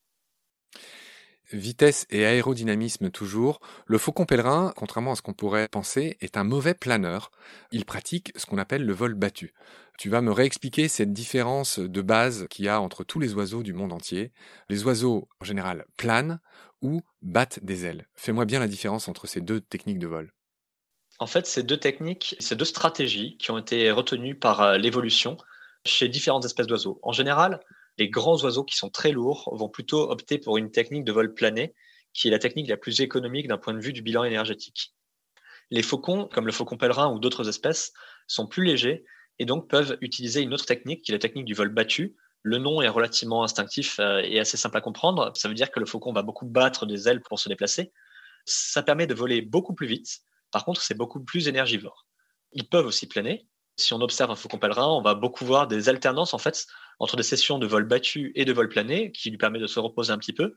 Vitesse 1.53 2.07
et 2.11 2.27
aérodynamisme 2.27 3.11
toujours, 3.11 3.61
le 3.87 3.97
faucon 3.97 4.27
pèlerin, 4.27 4.73
contrairement 4.77 5.13
à 5.13 5.17
ce 5.17 5.23
qu'on 5.23 5.33
pourrait 5.33 5.69
penser, 5.69 6.19
est 6.21 6.37
un 6.37 6.45
mauvais 6.45 6.75
planeur. 6.75 7.31
Il 7.73 7.87
pratique 7.87 8.33
ce 8.37 8.45
qu'on 8.45 8.59
appelle 8.59 8.85
le 8.85 8.93
vol 8.93 9.15
battu. 9.15 9.55
Tu 9.99 10.11
vas 10.11 10.21
me 10.21 10.31
réexpliquer 10.31 10.89
cette 10.89 11.13
différence 11.13 11.79
de 11.79 12.03
base 12.03 12.47
qu'il 12.51 12.67
y 12.67 12.69
a 12.69 12.81
entre 12.81 13.03
tous 13.03 13.19
les 13.19 13.35
oiseaux 13.35 13.63
du 13.63 13.73
monde 13.73 13.93
entier. 13.93 14.33
Les 14.69 14.85
oiseaux, 14.85 15.29
en 15.41 15.45
général, 15.45 15.87
planent 15.97 16.39
ou 16.83 17.01
battent 17.23 17.65
des 17.65 17.87
ailes. 17.87 18.07
Fais-moi 18.15 18.45
bien 18.45 18.61
la 18.61 18.69
différence 18.69 19.09
entre 19.09 19.27
ces 19.27 19.41
deux 19.41 19.61
techniques 19.61 19.99
de 19.99 20.07
vol. 20.07 20.33
En 21.19 21.27
fait, 21.27 21.47
ces 21.47 21.63
deux 21.63 21.79
techniques, 21.79 22.37
ces 22.39 22.57
deux 22.57 22.65
stratégies 22.65 23.37
qui 23.39 23.51
ont 23.51 23.59
été 23.59 23.91
retenues 23.91 24.37
par 24.37 24.61
euh, 24.61 24.77
l'évolution 24.77 25.37
chez 25.85 26.09
différentes 26.09 26.45
espèces 26.45 26.67
d'oiseaux. 26.67 27.01
En 27.03 27.13
général, 27.13 27.61
les 27.99 28.09
grands 28.09 28.43
oiseaux 28.43 28.65
qui 28.65 28.77
sont 28.77 28.91
très 28.91 29.13
lourds 29.13 29.53
vont 29.53 29.69
plutôt 29.69 30.11
opter 30.11 30.39
pour 30.39 30.57
une 30.57 30.71
technique 30.71 31.05
de 31.05 31.13
vol 31.13 31.35
plané, 31.35 31.75
qui 32.15 32.29
est 32.29 32.31
la 32.31 32.39
technique 32.39 32.69
la 32.69 32.77
plus 32.77 33.01
économique 33.01 33.49
d'un 33.49 33.59
point 33.59 33.75
de 33.75 33.81
vue 33.81 33.93
du 33.93 34.03
bilan 34.03 34.25
énergétique. 34.25 34.95
Les 35.71 35.83
faucons, 35.83 36.29
comme 36.33 36.47
le 36.47 36.53
faucon 36.53 36.77
pèlerin 36.77 37.13
ou 37.13 37.19
d'autres 37.19 37.49
espèces, 37.49 37.93
sont 38.27 38.47
plus 38.47 38.65
légers 38.65 39.05
et 39.39 39.45
donc 39.45 39.69
peuvent 39.69 39.99
utiliser 40.01 40.41
une 40.41 40.55
autre 40.55 40.65
technique 40.65 41.03
qui 41.03 41.13
est 41.13 41.15
la 41.15 41.19
technique 41.19 41.45
du 41.45 41.55
vol 41.55 41.69
battu. 41.69 42.17
Le 42.43 42.59
nom 42.59 42.81
est 42.81 42.89
relativement 42.89 43.45
instinctif 43.45 43.99
euh, 43.99 44.21
et 44.25 44.41
assez 44.41 44.57
simple 44.57 44.77
à 44.77 44.81
comprendre. 44.81 45.33
Ça 45.35 45.49
veut 45.49 45.55
dire 45.55 45.71
que 45.71 45.81
le 45.81 45.87
faucon 45.87 46.13
va 46.13 46.23
beaucoup 46.23 46.47
battre 46.47 46.87
des 46.87 47.09
ailes 47.09 47.21
pour 47.21 47.39
se 47.39 47.49
déplacer. 47.49 47.93
Ça 48.47 48.83
permet 48.83 49.07
de 49.07 49.15
voler 49.15 49.43
beaucoup 49.43 49.75
plus 49.75 49.87
vite. 49.87 50.21
Par 50.51 50.65
contre, 50.65 50.81
c'est 50.81 50.95
beaucoup 50.95 51.21
plus 51.21 51.49
énergivore. 51.49 52.07
Ils 52.53 52.69
peuvent 52.69 52.87
aussi 52.87 53.07
planer. 53.07 53.47
Si 53.77 53.93
on 53.93 54.01
observe 54.01 54.31
un 54.31 54.37
faucon 54.37 54.59
pèlerin, 54.59 54.89
on 54.89 55.03
va 55.03 55.15
beaucoup 55.15 55.45
voir 55.45 55.69
des 55.69 55.89
alternances 55.89 56.33
en 56.33 56.39
fait 56.39 56.67
entre 56.99 57.17
des 57.17 57.23
sessions 57.23 57.59
de 57.59 57.67
vol 57.67 57.85
battu 57.85 58.33
et 58.35 58.45
de 58.45 58.53
vol 58.53 58.69
plané, 58.69 59.13
qui 59.13 59.31
lui 59.31 59.39
permet 59.39 59.59
de 59.59 59.67
se 59.67 59.81
reposer 59.81 60.13
un 60.13 60.19
petit 60.19 60.33
peu. 60.33 60.57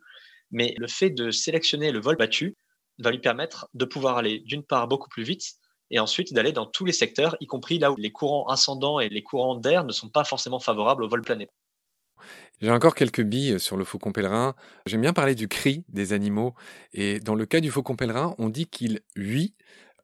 Mais 0.52 0.74
le 0.78 0.88
fait 0.88 1.10
de 1.10 1.32
sélectionner 1.32 1.92
le 1.92 2.00
vol 2.00 2.16
battu 2.16 2.58
va 3.00 3.12
lui 3.12 3.20
permettre 3.20 3.68
de 3.74 3.86
pouvoir 3.86 4.18
aller 4.18 4.40
d'une 4.40 4.64
part 4.64 4.88
beaucoup 4.88 5.10
plus 5.10 5.24
vite 5.24 5.54
et 5.92 6.00
ensuite 6.00 6.34
d'aller 6.34 6.54
dans 6.54 6.66
tous 6.66 6.86
les 6.86 6.94
secteurs, 6.94 7.36
y 7.42 7.48
compris 7.48 7.78
là 7.78 7.92
où 7.92 7.96
les 7.98 8.12
courants 8.12 8.48
ascendants 8.48 9.00
et 9.00 9.10
les 9.10 9.24
courants 9.24 9.56
d'air 9.56 9.84
ne 9.84 9.92
sont 9.92 10.10
pas 10.10 10.24
forcément 10.24 10.60
favorables 10.60 11.04
au 11.04 11.10
vol 11.10 11.22
plané. 11.22 11.50
J'ai 12.62 12.72
encore 12.72 12.96
quelques 12.96 13.24
billes 13.24 13.60
sur 13.60 13.76
le 13.76 13.84
faucon 13.84 14.12
pèlerin. 14.12 14.56
J'aime 14.86 15.02
bien 15.02 15.14
parler 15.14 15.36
du 15.36 15.48
cri 15.48 15.84
des 15.90 16.14
animaux. 16.14 16.54
Et 16.94 17.20
dans 17.20 17.36
le 17.36 17.46
cas 17.46 17.60
du 17.60 17.72
faucon 17.72 17.96
pèlerin, 17.96 18.36
on 18.38 18.50
dit 18.50 18.68
qu'il 18.68 19.02
huit 19.16 19.56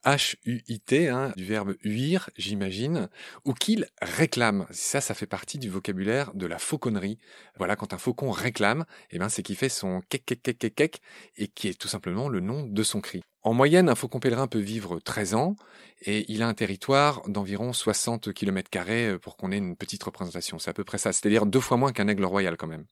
H-U-I-T, 0.06 1.10
hein, 1.10 1.34
du 1.36 1.46
verbe 1.46 1.75
huir, 1.84 2.30
j'imagine, 2.38 3.10
ou 3.46 3.54
qu'il 3.54 3.88
réclame. 4.01 4.68
Ça, 4.72 5.01
ça 5.01 5.13
fait 5.13 5.27
partie 5.27 5.58
du 5.58 5.70
vocabulaire 5.70 6.34
de 6.34 6.46
la 6.46 6.60
fauconnerie. 6.60 7.18
Voilà, 7.58 7.75
quand 7.75 7.94
un 7.94 7.98
faucon 7.98 8.32
réclame, 8.32 8.86
eh 9.12 9.20
ben, 9.20 9.30
c'est 9.30 9.44
qu'il 9.44 9.56
fait 9.56 9.70
son 9.70 10.01
kek 10.10 10.25
kek 10.25 10.42
kek 10.42 10.60
kek 10.60 10.75
kek, 10.75 11.01
et 11.38 11.48
qui 11.48 11.68
est 11.68 11.80
tout 11.80 11.88
simplement 11.88 12.30
le 12.30 12.39
nom 12.39 12.63
de 12.63 12.84
son 12.84 13.01
cri. 13.01 13.22
En 13.44 13.54
moyenne, 13.54 13.89
un 13.89 13.96
faucon 13.96 14.20
pèlerin 14.20 14.48
peut 14.48 14.60
vivre 14.60 15.00
13 15.00 15.34
ans, 15.34 15.56
et 16.01 16.32
il 16.32 16.44
a 16.44 16.48
un 16.48 16.54
territoire 16.54 17.22
d'environ 17.27 17.74
60 17.74 18.34
km 18.34 18.70
euh, 18.89 19.18
pour 19.18 19.38
qu'on 19.38 19.51
ait 19.51 19.58
une 19.58 19.75
petite 19.75 20.04
représentation. 20.04 20.60
C'est 20.60 20.70
à 20.70 20.74
peu 20.74 20.84
près 20.84 20.98
ça, 20.98 21.13
c'est-à-dire 21.13 21.46
deux 21.46 21.60
fois 21.60 21.77
moins 21.77 21.94
qu'un 21.94 22.08
aigle 22.08 22.25
royal 22.25 22.58
quand 22.58 22.68
même. 22.68 22.86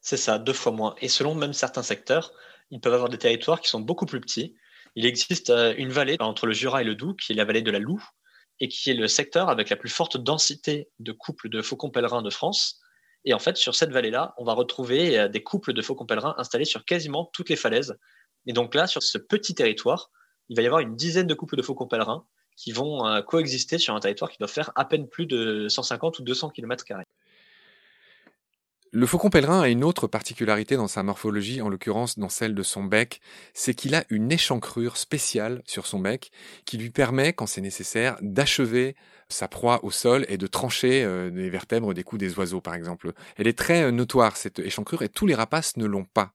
C'est 0.00 0.16
ça, 0.16 0.38
deux 0.38 0.52
fois 0.52 0.72
moins. 0.72 0.94
Et 1.00 1.08
selon 1.08 1.34
même 1.34 1.52
certains 1.52 1.82
secteurs, 1.82 2.32
ils 2.70 2.80
peuvent 2.80 2.94
avoir 2.94 3.08
des 3.08 3.18
territoires 3.18 3.60
qui 3.60 3.68
sont 3.68 3.80
beaucoup 3.80 4.06
plus 4.06 4.20
petits, 4.20 4.56
il 4.96 5.06
existe 5.06 5.50
euh, 5.50 5.74
une 5.76 5.90
vallée 5.90 6.16
entre 6.20 6.46
le 6.46 6.52
Jura 6.52 6.82
et 6.82 6.84
le 6.84 6.94
Doubs, 6.94 7.16
qui 7.16 7.32
est 7.32 7.36
la 7.36 7.44
vallée 7.44 7.62
de 7.62 7.70
la 7.70 7.78
Loue, 7.78 8.02
et 8.60 8.68
qui 8.68 8.90
est 8.90 8.94
le 8.94 9.08
secteur 9.08 9.48
avec 9.48 9.70
la 9.70 9.76
plus 9.76 9.88
forte 9.88 10.16
densité 10.16 10.88
de 10.98 11.12
couples 11.12 11.48
de 11.48 11.62
faucons 11.62 11.90
pèlerins 11.90 12.22
de 12.22 12.30
France. 12.30 12.80
Et 13.24 13.34
en 13.34 13.38
fait, 13.38 13.56
sur 13.56 13.74
cette 13.74 13.90
vallée-là, 13.90 14.34
on 14.38 14.44
va 14.44 14.52
retrouver 14.52 15.18
euh, 15.18 15.28
des 15.28 15.42
couples 15.42 15.72
de 15.72 15.82
faucons 15.82 16.06
pèlerins 16.06 16.34
installés 16.38 16.64
sur 16.64 16.84
quasiment 16.84 17.30
toutes 17.32 17.50
les 17.50 17.56
falaises. 17.56 17.98
Et 18.46 18.52
donc 18.52 18.74
là, 18.74 18.86
sur 18.86 19.02
ce 19.02 19.18
petit 19.18 19.54
territoire, 19.54 20.10
il 20.48 20.56
va 20.56 20.62
y 20.62 20.66
avoir 20.66 20.80
une 20.80 20.96
dizaine 20.96 21.26
de 21.26 21.34
couples 21.34 21.56
de 21.56 21.62
faucons 21.62 21.86
pèlerins 21.86 22.24
qui 22.56 22.72
vont 22.72 23.06
euh, 23.06 23.22
coexister 23.22 23.78
sur 23.78 23.94
un 23.94 24.00
territoire 24.00 24.30
qui 24.30 24.38
doit 24.38 24.48
faire 24.48 24.72
à 24.74 24.84
peine 24.84 25.08
plus 25.08 25.26
de 25.26 25.68
150 25.68 26.18
ou 26.18 26.22
200 26.22 26.50
km. 26.50 26.84
Le 28.90 29.06
faucon 29.06 29.28
pèlerin 29.28 29.60
a 29.60 29.68
une 29.68 29.84
autre 29.84 30.06
particularité 30.06 30.76
dans 30.76 30.88
sa 30.88 31.02
morphologie, 31.02 31.60
en 31.60 31.68
l'occurrence 31.68 32.18
dans 32.18 32.30
celle 32.30 32.54
de 32.54 32.62
son 32.62 32.84
bec, 32.84 33.20
c'est 33.52 33.74
qu'il 33.74 33.94
a 33.94 34.04
une 34.08 34.32
échancrure 34.32 34.96
spéciale 34.96 35.62
sur 35.66 35.86
son 35.86 35.98
bec 36.00 36.30
qui 36.64 36.78
lui 36.78 36.88
permet, 36.88 37.34
quand 37.34 37.46
c'est 37.46 37.60
nécessaire, 37.60 38.16
d'achever 38.22 38.96
sa 39.28 39.46
proie 39.46 39.84
au 39.84 39.90
sol 39.90 40.24
et 40.28 40.38
de 40.38 40.46
trancher 40.46 41.04
euh, 41.04 41.30
les 41.30 41.50
vertèbres 41.50 41.92
des 41.92 42.02
coups 42.02 42.20
des 42.20 42.38
oiseaux, 42.38 42.62
par 42.62 42.74
exemple. 42.74 43.12
Elle 43.36 43.46
est 43.46 43.58
très 43.58 43.82
euh, 43.82 43.90
notoire, 43.90 44.38
cette 44.38 44.58
échancrure, 44.58 45.02
et 45.02 45.10
tous 45.10 45.26
les 45.26 45.34
rapaces 45.34 45.76
ne 45.76 45.84
l'ont 45.84 46.06
pas. 46.06 46.32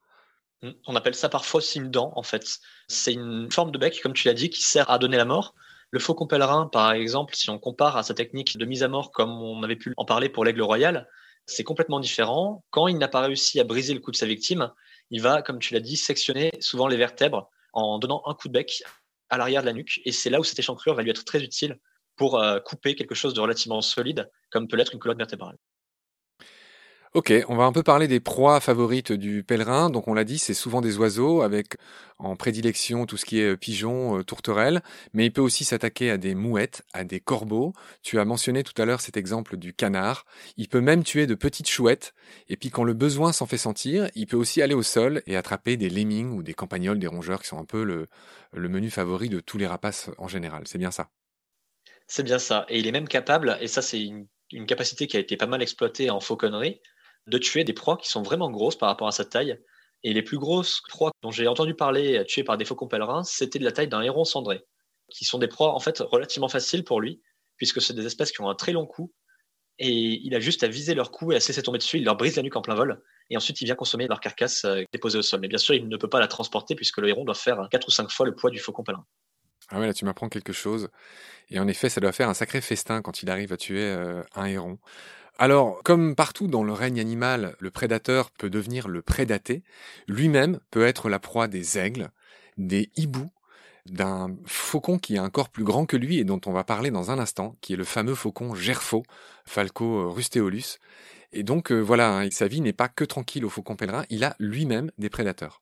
Mmh. 0.61 0.69
On 0.85 0.95
appelle 0.95 1.15
ça 1.15 1.29
parfois 1.29 1.57
aussi 1.57 1.79
dent, 1.79 2.13
en 2.15 2.23
fait. 2.23 2.59
C'est 2.87 3.13
une 3.13 3.51
forme 3.51 3.71
de 3.71 3.79
bec, 3.79 3.99
comme 4.03 4.13
tu 4.13 4.27
l'as 4.27 4.35
dit, 4.35 4.51
qui 4.51 4.61
sert 4.61 4.91
à 4.91 4.99
donner 4.99 5.17
la 5.17 5.25
mort. 5.25 5.55
Le 5.89 5.99
faucon 5.99 6.27
pèlerin, 6.27 6.69
par 6.71 6.91
exemple, 6.91 7.35
si 7.35 7.49
on 7.49 7.57
compare 7.57 7.97
à 7.97 8.03
sa 8.03 8.13
technique 8.13 8.57
de 8.57 8.65
mise 8.65 8.83
à 8.83 8.87
mort, 8.87 9.11
comme 9.11 9.31
on 9.31 9.63
avait 9.63 9.75
pu 9.75 9.95
en 9.97 10.05
parler 10.05 10.29
pour 10.29 10.45
l'aigle 10.45 10.61
royal, 10.61 11.07
c'est 11.45 11.63
complètement 11.63 11.99
différent. 11.99 12.63
Quand 12.69 12.87
il 12.87 12.97
n'a 12.97 13.07
pas 13.07 13.21
réussi 13.21 13.59
à 13.59 13.63
briser 13.63 13.93
le 13.93 13.99
cou 13.99 14.11
de 14.11 14.15
sa 14.15 14.25
victime, 14.25 14.71
il 15.09 15.21
va, 15.21 15.41
comme 15.41 15.59
tu 15.59 15.73
l'as 15.73 15.79
dit, 15.79 15.97
sectionner 15.97 16.51
souvent 16.59 16.87
les 16.87 16.97
vertèbres 16.97 17.49
en 17.73 17.99
donnant 17.99 18.21
un 18.25 18.33
coup 18.33 18.47
de 18.47 18.53
bec 18.53 18.83
à 19.29 19.37
l'arrière 19.37 19.61
de 19.61 19.67
la 19.67 19.73
nuque. 19.73 20.01
Et 20.05 20.11
c'est 20.11 20.29
là 20.29 20.39
où 20.39 20.43
cette 20.43 20.59
échancrure 20.59 20.95
va 20.95 21.03
lui 21.03 21.09
être 21.09 21.25
très 21.25 21.43
utile 21.43 21.79
pour 22.15 22.39
euh, 22.39 22.59
couper 22.59 22.95
quelque 22.95 23.15
chose 23.15 23.33
de 23.33 23.41
relativement 23.41 23.81
solide, 23.81 24.29
comme 24.51 24.67
peut 24.67 24.77
l'être 24.77 24.93
une 24.93 24.99
colonne 24.99 25.17
vertébrale. 25.17 25.57
Ok, 27.15 27.31
on 27.47 27.55
va 27.55 27.65
un 27.65 27.71
peu 27.71 27.83
parler 27.83 28.07
des 28.07 28.19
proies 28.19 28.59
favorites 28.59 29.11
du 29.11 29.43
pèlerin. 29.43 29.91
Donc 29.91 30.07
on 30.07 30.15
l'a 30.15 30.23
dit, 30.23 30.39
c'est 30.39 30.55
souvent 30.55 30.81
des 30.81 30.97
oiseaux 30.97 31.43
avec 31.43 31.77
en 32.17 32.35
prédilection 32.35 33.05
tout 33.05 33.17
ce 33.17 33.25
qui 33.25 33.39
est 33.39 33.51
euh, 33.51 33.55
pigeons, 33.55 34.17
euh, 34.17 34.23
tourterelles, 34.23 34.81
mais 35.13 35.27
il 35.27 35.31
peut 35.31 35.41
aussi 35.41 35.63
s'attaquer 35.63 36.09
à 36.09 36.17
des 36.17 36.33
mouettes, 36.33 36.81
à 36.91 37.03
des 37.03 37.19
corbeaux. 37.19 37.73
Tu 38.01 38.17
as 38.17 38.25
mentionné 38.25 38.63
tout 38.63 38.73
à 38.81 38.85
l'heure 38.85 38.99
cet 38.99 39.15
exemple 39.15 39.57
du 39.57 39.75
canard. 39.75 40.25
Il 40.57 40.67
peut 40.69 40.81
même 40.81 41.03
tuer 41.03 41.27
de 41.27 41.35
petites 41.35 41.69
chouettes. 41.69 42.15
Et 42.49 42.57
puis 42.57 42.71
quand 42.71 42.83
le 42.83 42.95
besoin 42.95 43.31
s'en 43.31 43.45
fait 43.45 43.59
sentir, 43.59 44.09
il 44.15 44.25
peut 44.25 44.37
aussi 44.37 44.63
aller 44.63 44.73
au 44.73 44.81
sol 44.81 45.21
et 45.27 45.37
attraper 45.37 45.77
des 45.77 45.91
lemmings 45.91 46.31
ou 46.31 46.41
des 46.41 46.55
campagnols, 46.55 46.97
des 46.97 47.05
rongeurs 47.05 47.43
qui 47.43 47.47
sont 47.49 47.59
un 47.59 47.65
peu 47.65 47.83
le, 47.83 48.07
menu 48.53 48.89
favori 48.89 49.29
de 49.29 49.39
tous 49.39 49.59
les 49.59 49.67
rapaces 49.67 50.09
en 50.17 50.27
général. 50.27 50.63
C'est 50.65 50.79
bien 50.79 50.89
ça? 50.89 51.11
C'est 52.07 52.23
bien 52.23 52.39
ça. 52.39 52.65
Et 52.69 52.79
il 52.79 52.87
est 52.87 52.91
même 52.91 53.07
capable, 53.07 53.55
et 53.61 53.67
ça 53.67 53.83
c'est 53.83 54.01
une 54.01 54.65
capacité 54.65 55.05
qui 55.05 55.15
a 55.17 55.19
été 55.19 55.37
pas 55.37 55.45
mal 55.45 55.61
exploitée 55.61 56.09
en 56.09 56.19
fauconnerie, 56.19 56.81
de 57.27 57.37
tuer 57.37 57.63
des 57.63 57.73
proies 57.73 57.97
qui 57.97 58.09
sont 58.09 58.21
vraiment 58.21 58.51
grosses 58.51 58.77
par 58.77 58.89
rapport 58.89 59.07
à 59.07 59.11
sa 59.11 59.25
taille. 59.25 59.59
Et 60.03 60.13
les 60.13 60.21
plus 60.21 60.37
grosses 60.37 60.81
proies 60.89 61.11
dont 61.21 61.31
j'ai 61.31 61.47
entendu 61.47 61.75
parler 61.75 62.25
tuées 62.27 62.43
par 62.43 62.57
des 62.57 62.65
faucons 62.65 62.87
pèlerins, 62.87 63.23
c'était 63.23 63.59
de 63.59 63.63
la 63.63 63.71
taille 63.71 63.87
d'un 63.87 64.01
héron 64.01 64.25
cendré, 64.25 64.65
qui 65.09 65.23
sont 65.23 65.39
des 65.39 65.47
proies 65.47 65.73
en 65.73 65.79
fait 65.79 65.99
relativement 65.99 66.49
faciles 66.49 66.83
pour 66.83 66.99
lui, 66.99 67.21
puisque 67.57 67.81
c'est 67.81 67.93
des 67.93 68.05
espèces 68.05 68.31
qui 68.31 68.41
ont 68.41 68.49
un 68.49 68.55
très 68.55 68.73
long 68.73 68.85
cou. 68.85 69.13
Et 69.79 69.89
il 69.89 70.35
a 70.35 70.39
juste 70.39 70.63
à 70.63 70.67
viser 70.67 70.93
leur 70.93 71.11
cou 71.11 71.31
et 71.31 71.35
à 71.35 71.39
cesser 71.39 71.63
tomber 71.63 71.77
dessus, 71.77 71.97
il 71.97 72.03
leur 72.03 72.15
brise 72.15 72.35
la 72.35 72.43
nuque 72.43 72.55
en 72.55 72.61
plein 72.61 72.75
vol, 72.75 73.01
et 73.29 73.37
ensuite 73.37 73.59
il 73.61 73.65
vient 73.65 73.75
consommer 73.75 74.07
leur 74.07 74.19
carcasse 74.19 74.65
euh, 74.65 74.83
déposée 74.91 75.17
au 75.17 75.21
sol. 75.21 75.39
Mais 75.39 75.47
bien 75.47 75.57
sûr, 75.57 75.73
il 75.73 75.87
ne 75.87 75.97
peut 75.97 76.09
pas 76.09 76.19
la 76.19 76.27
transporter 76.27 76.75
puisque 76.75 76.97
le 76.97 77.07
héron 77.07 77.23
doit 77.23 77.33
faire 77.33 77.67
4 77.71 77.87
ou 77.87 77.91
5 77.91 78.11
fois 78.11 78.25
le 78.25 78.35
poids 78.35 78.51
du 78.51 78.59
faucon 78.59 78.83
pèlerin. 78.83 79.05
Ah 79.69 79.79
ouais, 79.79 79.87
là 79.87 79.93
tu 79.93 80.05
m'apprends 80.05 80.29
quelque 80.29 80.53
chose. 80.53 80.89
Et 81.49 81.59
en 81.59 81.67
effet, 81.67 81.89
ça 81.89 82.01
doit 82.01 82.11
faire 82.11 82.29
un 82.29 82.33
sacré 82.33 82.61
festin 82.61 83.01
quand 83.01 83.23
il 83.23 83.29
arrive 83.29 83.53
à 83.53 83.57
tuer 83.57 83.83
euh, 83.83 84.21
un 84.35 84.45
héron. 84.45 84.77
Alors, 85.39 85.81
comme 85.83 86.15
partout 86.15 86.47
dans 86.47 86.63
le 86.63 86.73
règne 86.73 86.99
animal, 86.99 87.55
le 87.59 87.71
prédateur 87.71 88.29
peut 88.31 88.49
devenir 88.49 88.87
le 88.87 89.01
prédaté, 89.01 89.63
lui-même 90.07 90.59
peut 90.69 90.85
être 90.85 91.09
la 91.09 91.19
proie 91.19 91.47
des 91.47 91.77
aigles, 91.79 92.11
des 92.57 92.91
hiboux, 92.95 93.31
d'un 93.85 94.35
faucon 94.45 94.97
qui 94.97 95.17
a 95.17 95.23
un 95.23 95.29
corps 95.29 95.49
plus 95.49 95.63
grand 95.63 95.85
que 95.85 95.97
lui 95.97 96.19
et 96.19 96.23
dont 96.23 96.39
on 96.45 96.53
va 96.53 96.63
parler 96.63 96.91
dans 96.91 97.11
un 97.11 97.19
instant, 97.19 97.57
qui 97.61 97.73
est 97.73 97.77
le 97.77 97.83
fameux 97.83 98.15
faucon 98.15 98.55
Gerfo, 98.55 99.03
Falco 99.45 100.09
rusteolus. 100.11 100.77
Et 101.33 101.43
donc 101.43 101.71
euh, 101.71 101.79
voilà, 101.79 102.19
hein, 102.19 102.29
sa 102.29 102.47
vie 102.47 102.61
n'est 102.61 102.71
pas 102.71 102.87
que 102.87 103.03
tranquille 103.03 103.43
au 103.43 103.49
faucon 103.49 103.75
pèlerin, 103.75 104.05
il 104.09 104.23
a 104.23 104.35
lui-même 104.39 104.91
des 104.99 105.09
prédateurs. 105.09 105.61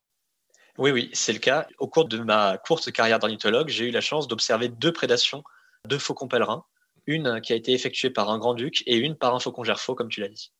Oui, 0.78 0.90
oui, 0.90 1.10
c'est 1.12 1.32
le 1.32 1.38
cas. 1.38 1.66
Au 1.78 1.88
cours 1.88 2.06
de 2.06 2.18
ma 2.18 2.58
courte 2.58 2.92
carrière 2.92 3.18
d'ornithologue, 3.18 3.68
j'ai 3.68 3.88
eu 3.88 3.90
la 3.90 4.00
chance 4.00 4.28
d'observer 4.28 4.68
deux 4.68 4.92
prédations 4.92 5.42
de 5.86 5.98
faucons 5.98 6.28
pèlerins 6.28 6.64
une 7.06 7.40
qui 7.40 7.52
a 7.52 7.56
été 7.56 7.72
effectuée 7.72 8.10
par 8.10 8.30
un 8.30 8.38
grand-duc 8.38 8.82
et 8.86 8.96
une 8.96 9.16
par 9.16 9.34
un 9.34 9.40
faucon 9.40 9.64
gerfaux, 9.64 9.94
comme 9.94 10.08
tu 10.08 10.20
l'as 10.20 10.28
dit. 10.28 10.52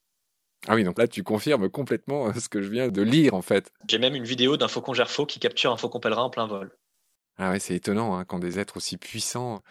Ah 0.68 0.74
oui, 0.74 0.84
donc 0.84 0.98
là, 0.98 1.08
tu 1.08 1.22
confirmes 1.22 1.68
complètement 1.68 2.28
euh, 2.28 2.32
ce 2.34 2.48
que 2.48 2.62
je 2.62 2.70
viens 2.70 2.88
de 2.88 3.02
lire, 3.02 3.34
en 3.34 3.42
fait. 3.42 3.72
J'ai 3.88 3.98
même 3.98 4.14
une 4.14 4.24
vidéo 4.24 4.56
d'un 4.56 4.68
faucon 4.68 4.94
gerfaux 4.94 5.26
qui 5.26 5.40
capture 5.40 5.72
un 5.72 5.76
faucon 5.76 5.98
pèlerin 5.98 6.22
en 6.22 6.30
plein 6.30 6.46
vol. 6.46 6.76
Ah 7.38 7.50
ouais, 7.50 7.58
c'est 7.58 7.74
étonnant 7.74 8.16
hein, 8.16 8.24
quand 8.24 8.38
des 8.38 8.58
êtres 8.58 8.76
aussi 8.76 8.98
puissants 8.98 9.62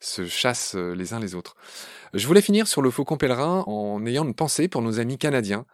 se 0.00 0.26
chassent 0.26 0.74
euh, 0.76 0.94
les 0.94 1.12
uns 1.12 1.20
les 1.20 1.34
autres. 1.34 1.56
Je 2.14 2.26
voulais 2.26 2.40
finir 2.40 2.66
sur 2.66 2.82
le 2.82 2.90
faucon 2.90 3.16
pèlerin 3.16 3.64
en 3.66 4.04
ayant 4.06 4.24
une 4.24 4.34
pensée 4.34 4.68
pour 4.68 4.82
nos 4.82 5.00
amis 5.00 5.18
canadiens 5.18 5.66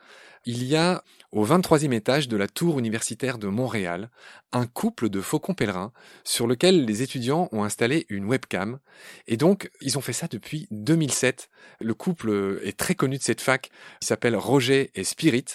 il 0.47 0.65
y 0.65 0.77
a 0.77 1.03
au 1.33 1.45
23e 1.47 1.93
étage 1.93 2.29
de 2.29 2.37
la 2.37 2.47
tour 2.47 2.79
universitaire 2.79 3.39
de 3.39 3.49
Montréal 3.49 4.11
un 4.53 4.67
couple 4.67 5.09
de 5.09 5.21
faucons 5.21 5.55
pèlerins 5.55 5.93
sur 6.23 6.47
lequel 6.47 6.85
les 6.85 7.03
étudiants 7.03 7.49
ont 7.51 7.65
installé 7.65 8.07
une 8.09 8.25
webcam. 8.27 8.79
Et 9.27 9.37
donc, 9.37 9.71
ils 9.81 9.99
ont 9.99 10.01
fait 10.01 10.13
ça 10.13 10.29
depuis 10.29 10.69
2007. 10.71 11.49
Le 11.81 11.95
couple 11.95 12.61
est 12.63 12.77
très 12.77 12.95
connu 12.95 13.19
de 13.19 13.23
cette 13.23 13.41
fac. 13.41 13.71
Il 14.01 14.07
s'appelle 14.07 14.37
Roger 14.37 14.93
et 14.95 15.03
Spirit. 15.03 15.47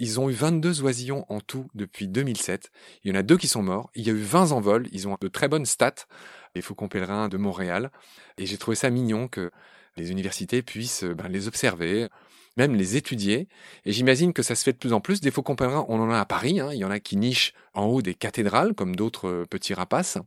Ils 0.00 0.18
ont 0.18 0.28
eu 0.28 0.32
22 0.32 0.82
oisillons 0.82 1.26
en 1.28 1.40
tout 1.40 1.68
depuis 1.74 2.08
2007. 2.08 2.72
Il 3.04 3.12
y 3.12 3.16
en 3.16 3.20
a 3.20 3.22
deux 3.22 3.36
qui 3.36 3.46
sont 3.46 3.62
morts. 3.62 3.90
Il 3.94 4.04
y 4.04 4.10
a 4.10 4.14
eu 4.14 4.22
20 4.22 4.50
envols. 4.50 4.88
Ils 4.90 5.06
ont 5.06 5.16
de 5.20 5.28
très 5.28 5.46
bonnes 5.46 5.66
stats, 5.66 6.06
les 6.54 6.62
faucons 6.62 6.88
pèlerins 6.88 7.28
de 7.28 7.36
Montréal. 7.36 7.90
Et 8.38 8.46
j'ai 8.46 8.58
trouvé 8.58 8.74
ça 8.74 8.90
mignon 8.90 9.28
que 9.28 9.50
les 9.96 10.10
universités 10.10 10.62
puissent 10.62 11.04
ben, 11.04 11.28
les 11.28 11.48
observer, 11.48 12.08
même 12.56 12.74
les 12.74 12.96
étudier. 12.96 13.48
Et 13.84 13.92
j'imagine 13.92 14.32
que 14.32 14.42
ça 14.42 14.54
se 14.54 14.64
fait 14.64 14.72
de 14.72 14.78
plus 14.78 14.92
en 14.92 15.00
plus. 15.00 15.20
Des 15.20 15.30
faucons 15.30 15.56
pèlerins, 15.56 15.84
on 15.88 16.00
en 16.00 16.10
a 16.10 16.18
à 16.18 16.24
Paris. 16.24 16.60
Hein. 16.60 16.70
Il 16.72 16.78
y 16.78 16.84
en 16.84 16.90
a 16.90 17.00
qui 17.00 17.16
nichent 17.16 17.52
en 17.74 17.86
haut 17.86 18.02
des 18.02 18.14
cathédrales, 18.14 18.74
comme 18.74 18.96
d'autres 18.96 19.28
euh, 19.28 19.46
petits 19.46 19.74
rapaces. 19.74 20.18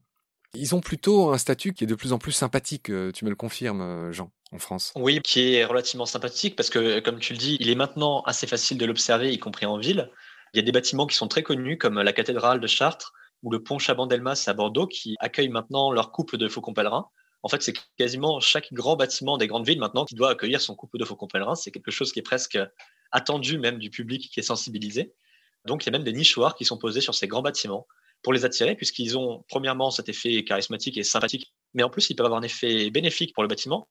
Ils 0.56 0.76
ont 0.76 0.82
plutôt 0.82 1.32
un 1.32 1.38
statut 1.38 1.74
qui 1.74 1.84
est 1.84 1.88
de 1.88 1.96
plus 1.96 2.14
en 2.14 2.20
plus 2.20 2.32
sympathique, 2.32 2.92
euh, 2.92 3.12
tu 3.12 3.26
me 3.26 3.30
le 3.32 3.36
confirmes, 3.36 3.82
euh, 3.82 4.12
Jean, 4.12 4.32
en 4.52 4.60
France. 4.60 4.94
Oui, 4.96 5.20
qui 5.22 5.56
est 5.56 5.66
relativement 5.66 6.06
sympathique 6.06 6.56
parce 6.56 6.70
que, 6.70 7.00
comme 7.00 7.20
tu 7.20 7.34
le 7.34 7.40
dis, 7.40 7.58
il 7.60 7.70
est 7.70 7.76
maintenant 7.76 8.22
assez 8.22 8.46
facile 8.46 8.78
de 8.78 8.86
l'observer, 8.86 9.34
y 9.34 9.40
compris 9.40 9.66
en 9.66 9.78
ville. 9.78 10.12
Il 10.54 10.58
y 10.58 10.60
a 10.60 10.64
des 10.64 10.72
bâtiments 10.72 11.08
qui 11.08 11.16
sont 11.16 11.28
très 11.28 11.42
connus, 11.42 11.80
comme 11.80 12.00
la 12.00 12.14
cathédrale 12.14 12.60
de 12.60 12.68
Chartres 12.68 13.14
ou 13.44 13.52
le 13.52 13.62
pont 13.62 13.78
Chabandelmas 13.78 14.46
à 14.48 14.54
Bordeaux, 14.54 14.88
qui 14.88 15.16
accueillent 15.20 15.50
maintenant 15.50 15.92
leur 15.92 16.12
couple 16.12 16.38
de 16.38 16.48
faucons 16.48 16.74
pèlerins. 16.74 17.10
En 17.44 17.50
fait, 17.50 17.62
c'est 17.62 17.74
quasiment 17.98 18.40
chaque 18.40 18.74
grand 18.74 18.96
bâtiment 18.96 19.38
des 19.38 19.48
grandes 19.48 19.68
villes 19.68 19.80
maintenant 19.80 20.06
qui 20.06 20.16
doit 20.16 20.32
accueillir 20.32 20.62
son 20.62 20.76
couple 20.76 20.98
de 20.98 21.06
faucons 21.06 21.28
pèlerins. 21.28 21.56
C'est 21.56 21.72
quelque 21.72 21.92
chose 21.92 22.14
qui 22.14 22.20
est 22.20 22.24
presque 22.24 22.58
attendu 23.12 23.60
même 23.60 23.78
du 23.78 23.90
public 23.90 24.30
qui 24.34 24.40
est 24.40 24.44
sensibilisé. 24.44 25.14
Donc, 25.66 25.84
il 25.84 25.88
y 25.88 25.90
a 25.90 25.92
même 25.92 26.04
des 26.04 26.14
nichoirs 26.14 26.56
qui 26.56 26.66
sont 26.66 26.78
posés 26.78 27.02
sur 27.02 27.14
ces 27.14 27.28
grands 27.28 27.42
bâtiments 27.42 27.86
pour 28.22 28.32
les 28.32 28.46
attirer, 28.46 28.76
puisqu'ils 28.76 29.18
ont 29.18 29.44
premièrement 29.50 29.92
cet 29.92 30.08
effet 30.08 30.44
charismatique 30.46 30.98
et 30.98 31.04
sympathique, 31.04 31.54
mais 31.74 31.84
en 31.84 31.90
plus, 31.90 32.10
ils 32.10 32.16
peuvent 32.16 32.26
avoir 32.26 32.40
un 32.40 32.44
effet 32.44 32.90
bénéfique 32.90 33.34
pour 33.34 33.44
le 33.44 33.50
bâtiment, 33.50 33.90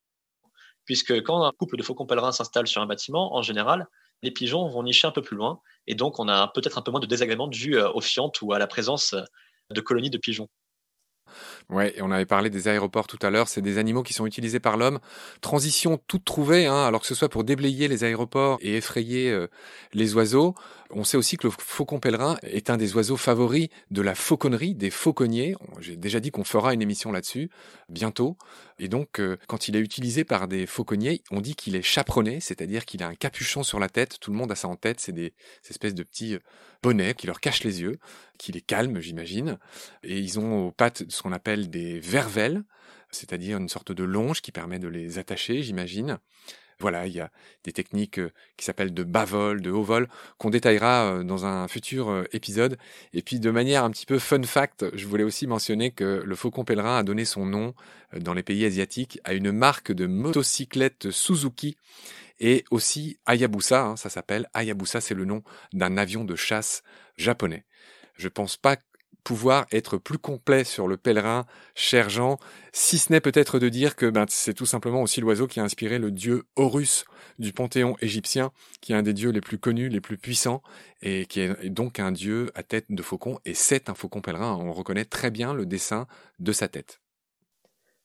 puisque 0.86 1.22
quand 1.22 1.44
un 1.44 1.52
couple 1.52 1.76
de 1.76 1.82
faucons 1.82 2.06
pèlerins 2.06 2.32
s'installe 2.32 2.66
sur 2.66 2.80
un 2.80 2.86
bâtiment, 2.86 3.36
en 3.36 3.42
général, 3.42 3.86
les 4.22 4.30
pigeons 4.30 4.68
vont 4.68 4.82
nicher 4.82 5.06
un 5.06 5.12
peu 5.12 5.22
plus 5.22 5.36
loin, 5.36 5.60
et 5.86 5.94
donc 5.94 6.18
on 6.18 6.28
a 6.28 6.48
peut-être 6.48 6.78
un 6.78 6.82
peu 6.82 6.90
moins 6.90 7.00
de 7.00 7.06
désagréments 7.06 7.48
dû 7.48 7.78
aux 7.78 8.00
fientes 8.00 8.40
ou 8.42 8.52
à 8.52 8.58
la 8.58 8.66
présence 8.66 9.14
de 9.70 9.80
colonies 9.80 10.10
de 10.10 10.18
pigeons. 10.18 10.48
Ouais, 11.70 11.94
on 12.00 12.10
avait 12.10 12.26
parlé 12.26 12.50
des 12.50 12.68
aéroports 12.68 13.06
tout 13.06 13.18
à 13.22 13.30
l'heure, 13.30 13.48
c'est 13.48 13.62
des 13.62 13.78
animaux 13.78 14.02
qui 14.02 14.12
sont 14.12 14.26
utilisés 14.26 14.60
par 14.60 14.76
l'homme. 14.76 14.98
Transition 15.40 15.98
toute 16.06 16.24
trouvée, 16.24 16.66
hein, 16.66 16.84
alors 16.84 17.00
que 17.00 17.06
ce 17.06 17.14
soit 17.14 17.28
pour 17.28 17.44
déblayer 17.44 17.88
les 17.88 18.04
aéroports 18.04 18.58
et 18.60 18.76
effrayer 18.76 19.30
euh, 19.30 19.46
les 19.92 20.14
oiseaux. 20.14 20.54
On 20.94 21.04
sait 21.04 21.16
aussi 21.16 21.38
que 21.38 21.46
le 21.46 21.52
faucon 21.56 22.00
pèlerin 22.00 22.36
est 22.42 22.68
un 22.68 22.76
des 22.76 22.94
oiseaux 22.94 23.16
favoris 23.16 23.68
de 23.90 24.02
la 24.02 24.14
fauconnerie, 24.14 24.74
des 24.74 24.90
fauconniers. 24.90 25.56
J'ai 25.80 25.96
déjà 25.96 26.20
dit 26.20 26.30
qu'on 26.30 26.44
fera 26.44 26.74
une 26.74 26.82
émission 26.82 27.12
là-dessus 27.12 27.48
bientôt. 27.88 28.36
Et 28.78 28.88
donc, 28.88 29.18
euh, 29.18 29.38
quand 29.46 29.68
il 29.68 29.76
est 29.76 29.80
utilisé 29.80 30.24
par 30.24 30.48
des 30.48 30.66
fauconniers, 30.66 31.22
on 31.30 31.40
dit 31.40 31.54
qu'il 31.54 31.76
est 31.76 31.82
chaperonné, 31.82 32.40
c'est-à-dire 32.40 32.84
qu'il 32.84 33.02
a 33.02 33.08
un 33.08 33.14
capuchon 33.14 33.62
sur 33.62 33.78
la 33.78 33.88
tête. 33.88 34.18
Tout 34.20 34.32
le 34.32 34.36
monde 34.36 34.52
a 34.52 34.54
ça 34.54 34.68
en 34.68 34.76
tête. 34.76 35.00
C'est 35.00 35.12
des, 35.12 35.32
espèces 35.70 35.94
de 35.94 36.02
petits 36.02 36.34
euh, 36.34 36.40
bonnets 36.82 37.14
qui 37.14 37.26
leur 37.26 37.40
cachent 37.40 37.64
les 37.64 37.80
yeux, 37.80 37.98
qui 38.36 38.52
les 38.52 38.60
calment, 38.60 39.00
j'imagine. 39.00 39.58
Et 40.02 40.18
ils 40.18 40.38
ont 40.38 40.66
aux 40.66 40.72
pattes 40.72 41.04
ce 41.08 41.22
qu'on 41.22 41.32
appelle 41.32 41.51
des 41.56 42.00
vervelles, 42.00 42.62
c'est-à-dire 43.10 43.58
une 43.58 43.68
sorte 43.68 43.92
de 43.92 44.04
longe 44.04 44.40
qui 44.40 44.52
permet 44.52 44.78
de 44.78 44.88
les 44.88 45.18
attacher, 45.18 45.62
j'imagine. 45.62 46.18
Voilà, 46.82 47.06
il 47.06 47.12
y 47.12 47.20
a 47.20 47.30
des 47.62 47.72
techniques 47.72 48.18
euh, 48.18 48.32
qui 48.56 48.64
s'appellent 48.64 48.92
de 48.92 49.04
bas 49.04 49.24
vol, 49.24 49.62
de 49.62 49.70
haut 49.70 49.84
vol, 49.84 50.08
qu'on 50.38 50.50
détaillera 50.50 51.04
euh, 51.04 51.22
dans 51.22 51.46
un 51.46 51.68
futur 51.68 52.10
euh, 52.10 52.24
épisode. 52.32 52.76
Et 53.12 53.22
puis 53.22 53.38
de 53.38 53.50
manière 53.52 53.84
un 53.84 53.90
petit 53.92 54.04
peu 54.04 54.18
fun 54.18 54.42
fact, 54.42 54.86
je 54.92 55.06
voulais 55.06 55.22
aussi 55.22 55.46
mentionner 55.46 55.92
que 55.92 56.24
le 56.26 56.34
faucon 56.34 56.64
pèlerin 56.64 56.98
a 56.98 57.02
donné 57.04 57.24
son 57.24 57.46
nom 57.46 57.72
dans 58.18 58.34
les 58.34 58.42
pays 58.42 58.64
asiatiques 58.64 59.20
à 59.22 59.32
une 59.34 59.52
marque 59.52 59.92
de 59.92 60.06
motocyclette 60.06 61.12
Suzuki 61.12 61.76
et 62.40 62.64
aussi 62.72 63.16
Hayabusa, 63.26 63.84
hein, 63.84 63.96
ça 63.96 64.10
s'appelle 64.10 64.48
Hayabusa, 64.52 65.00
c'est 65.00 65.14
le 65.14 65.24
nom 65.24 65.44
d'un 65.72 65.96
avion 65.96 66.24
de 66.24 66.34
chasse 66.34 66.82
japonais. 67.16 67.64
Je 68.16 68.26
pense 68.26 68.56
pas 68.56 68.76
pouvoir 69.24 69.66
être 69.72 69.98
plus 69.98 70.18
complet 70.18 70.64
sur 70.64 70.88
le 70.88 70.96
pèlerin, 70.96 71.46
cher 71.74 72.08
Jean, 72.10 72.38
si 72.72 72.98
ce 72.98 73.12
n'est 73.12 73.20
peut-être 73.20 73.58
de 73.58 73.68
dire 73.68 73.96
que 73.96 74.06
ben, 74.06 74.26
c'est 74.28 74.54
tout 74.54 74.66
simplement 74.66 75.02
aussi 75.02 75.20
l'oiseau 75.20 75.46
qui 75.46 75.60
a 75.60 75.62
inspiré 75.62 75.98
le 75.98 76.10
dieu 76.10 76.44
Horus 76.56 77.04
du 77.38 77.52
panthéon 77.52 77.96
égyptien, 78.00 78.52
qui 78.80 78.92
est 78.92 78.96
un 78.96 79.02
des 79.02 79.12
dieux 79.12 79.30
les 79.30 79.40
plus 79.40 79.58
connus, 79.58 79.88
les 79.88 80.00
plus 80.00 80.18
puissants, 80.18 80.62
et 81.02 81.26
qui 81.26 81.40
est 81.40 81.70
donc 81.70 81.98
un 81.98 82.12
dieu 82.12 82.50
à 82.54 82.62
tête 82.62 82.86
de 82.88 83.02
faucon, 83.02 83.38
et 83.44 83.54
c'est 83.54 83.88
un 83.88 83.94
faucon 83.94 84.20
pèlerin, 84.20 84.54
on 84.54 84.72
reconnaît 84.72 85.04
très 85.04 85.30
bien 85.30 85.54
le 85.54 85.66
dessin 85.66 86.06
de 86.38 86.52
sa 86.52 86.68
tête. 86.68 87.00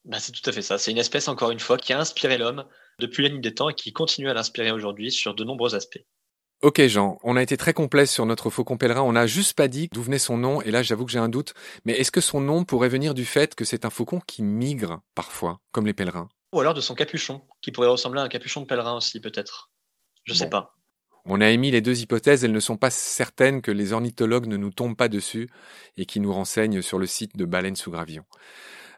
Ben, 0.05 0.19
c'est 0.19 0.31
tout 0.31 0.47
à 0.49 0.53
fait 0.53 0.61
ça, 0.61 0.77
c'est 0.77 0.91
une 0.91 0.97
espèce 0.97 1.27
encore 1.27 1.51
une 1.51 1.59
fois 1.59 1.77
qui 1.77 1.93
a 1.93 1.99
inspiré 1.99 2.37
l'homme 2.37 2.65
depuis 2.99 3.27
la 3.27 3.37
des 3.37 3.53
temps 3.53 3.69
et 3.69 3.75
qui 3.75 3.91
continue 3.91 4.29
à 4.29 4.33
l'inspirer 4.33 4.71
aujourd'hui 4.71 5.11
sur 5.11 5.35
de 5.35 5.43
nombreux 5.43 5.75
aspects. 5.75 6.03
Ok 6.63 6.81
Jean, 6.87 7.19
on 7.21 7.35
a 7.35 7.43
été 7.43 7.55
très 7.55 7.73
complet 7.73 8.07
sur 8.07 8.25
notre 8.25 8.49
faucon 8.49 8.77
pèlerin, 8.77 9.01
on 9.01 9.11
n'a 9.11 9.27
juste 9.27 9.55
pas 9.55 9.67
dit 9.67 9.89
d'où 9.93 10.01
venait 10.01 10.17
son 10.17 10.37
nom, 10.37 10.59
et 10.63 10.71
là 10.71 10.81
j'avoue 10.81 11.05
que 11.05 11.11
j'ai 11.11 11.19
un 11.19 11.29
doute, 11.29 11.53
mais 11.85 11.93
est-ce 11.93 12.11
que 12.11 12.19
son 12.19 12.41
nom 12.41 12.63
pourrait 12.63 12.89
venir 12.89 13.13
du 13.13 13.25
fait 13.25 13.53
que 13.53 13.63
c'est 13.63 13.85
un 13.85 13.91
faucon 13.91 14.19
qui 14.25 14.41
migre 14.41 15.01
parfois, 15.13 15.59
comme 15.71 15.85
les 15.85 15.93
pèlerins? 15.93 16.29
Ou 16.53 16.59
alors 16.59 16.73
de 16.73 16.81
son 16.81 16.95
capuchon, 16.95 17.43
qui 17.61 17.71
pourrait 17.71 17.89
ressembler 17.89 18.21
à 18.21 18.23
un 18.23 18.27
capuchon 18.27 18.61
de 18.61 18.65
pèlerin 18.65 18.97
aussi 18.97 19.19
peut-être. 19.19 19.69
Je 20.23 20.33
sais 20.33 20.49
pas. 20.49 20.73
On 21.25 21.41
a 21.41 21.49
émis 21.49 21.69
les 21.69 21.81
deux 21.81 22.01
hypothèses, 22.01 22.43
elles 22.43 22.51
ne 22.51 22.59
sont 22.59 22.77
pas 22.77 22.89
certaines 22.89 23.61
que 23.61 23.69
les 23.69 23.93
ornithologues 23.93 24.47
ne 24.47 24.57
nous 24.57 24.71
tombent 24.71 24.97
pas 24.97 25.09
dessus 25.09 25.49
et 25.95 26.07
qui 26.07 26.19
nous 26.19 26.33
renseignent 26.33 26.81
sur 26.81 26.97
le 26.97 27.05
site 27.05 27.37
de 27.37 27.45
Baleine 27.45 27.75
sous 27.75 27.91
Gravillon. 27.91 28.23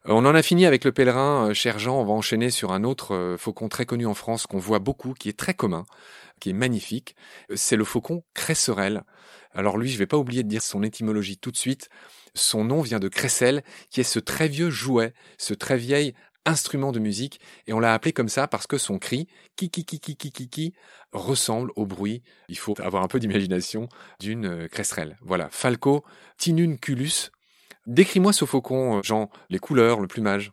Euh, 0.10 0.14
on 0.14 0.26
en 0.26 0.34
a 0.34 0.42
fini 0.42 0.66
avec 0.66 0.86
le 0.86 0.92
pèlerin, 0.92 1.50
euh, 1.50 1.54
cher 1.54 1.78
Jean, 1.78 2.00
on 2.00 2.06
va 2.06 2.14
enchaîner 2.14 2.50
sur 2.50 2.72
un 2.72 2.84
autre 2.84 3.14
euh, 3.14 3.38
faucon 3.38 3.70
très 3.70 3.86
connu 3.86 4.08
en 4.08 4.16
France 4.16 4.48
qu'on 4.48 4.58
voit 4.58 4.80
beaucoup, 4.80 5.14
qui 5.14 5.30
est 5.30 5.38
très 5.38 5.54
commun, 5.54 5.86
qui 6.40 6.50
est 6.50 6.54
magnifique. 6.54 7.16
C'est 7.56 7.76
le 7.76 7.84
faucon 7.84 8.24
cresserelle. 8.34 9.04
Alors 9.54 9.78
lui, 9.78 9.90
je 9.90 9.98
vais 9.98 10.08
pas 10.08 10.18
oublier 10.18 10.44
de 10.44 10.48
dire 10.48 10.64
son 10.64 10.84
étymologie 10.84 11.38
tout 11.38 11.52
de 11.52 11.58
suite. 11.58 11.90
Son 12.34 12.64
nom 12.64 12.82
vient 12.82 13.00
de 13.00 13.08
cressel, 13.08 13.64
qui 13.92 14.00
est 14.02 14.04
ce 14.04 14.20
très 14.20 14.48
vieux 14.48 14.70
jouet, 14.70 15.14
ce 15.38 15.54
très 15.54 15.78
vieil 15.78 16.14
instrument 16.46 16.92
de 16.92 17.00
musique, 17.00 17.40
et 17.68 17.74
on 17.74 17.80
l'a 17.80 17.94
appelé 17.94 18.14
comme 18.14 18.30
ça 18.30 18.48
parce 18.48 18.66
que 18.66 18.78
son 18.78 18.98
cri, 18.98 19.28
ki 19.58 19.70
ki 19.70 19.84
ki 19.86 20.00
ki 20.00 20.16
ki 20.16 20.32
ki 20.32 20.50
ki, 20.50 20.74
ressemble 21.12 21.72
au 21.76 21.86
bruit, 21.86 22.24
il 22.48 22.58
faut 22.58 22.80
avoir 22.82 23.04
un 23.04 23.08
peu 23.08 23.20
d'imagination, 23.20 23.90
d'une 24.20 24.68
cresserelle. 24.70 25.18
Voilà, 25.22 25.50
Falco 25.52 26.04
tinunculus. 26.38 27.30
Décris-moi 27.90 28.34
ce 28.34 28.46
faucon, 28.46 29.02
Jean, 29.02 29.32
les 29.50 29.58
couleurs, 29.58 30.00
le 30.00 30.08
plumage. 30.08 30.52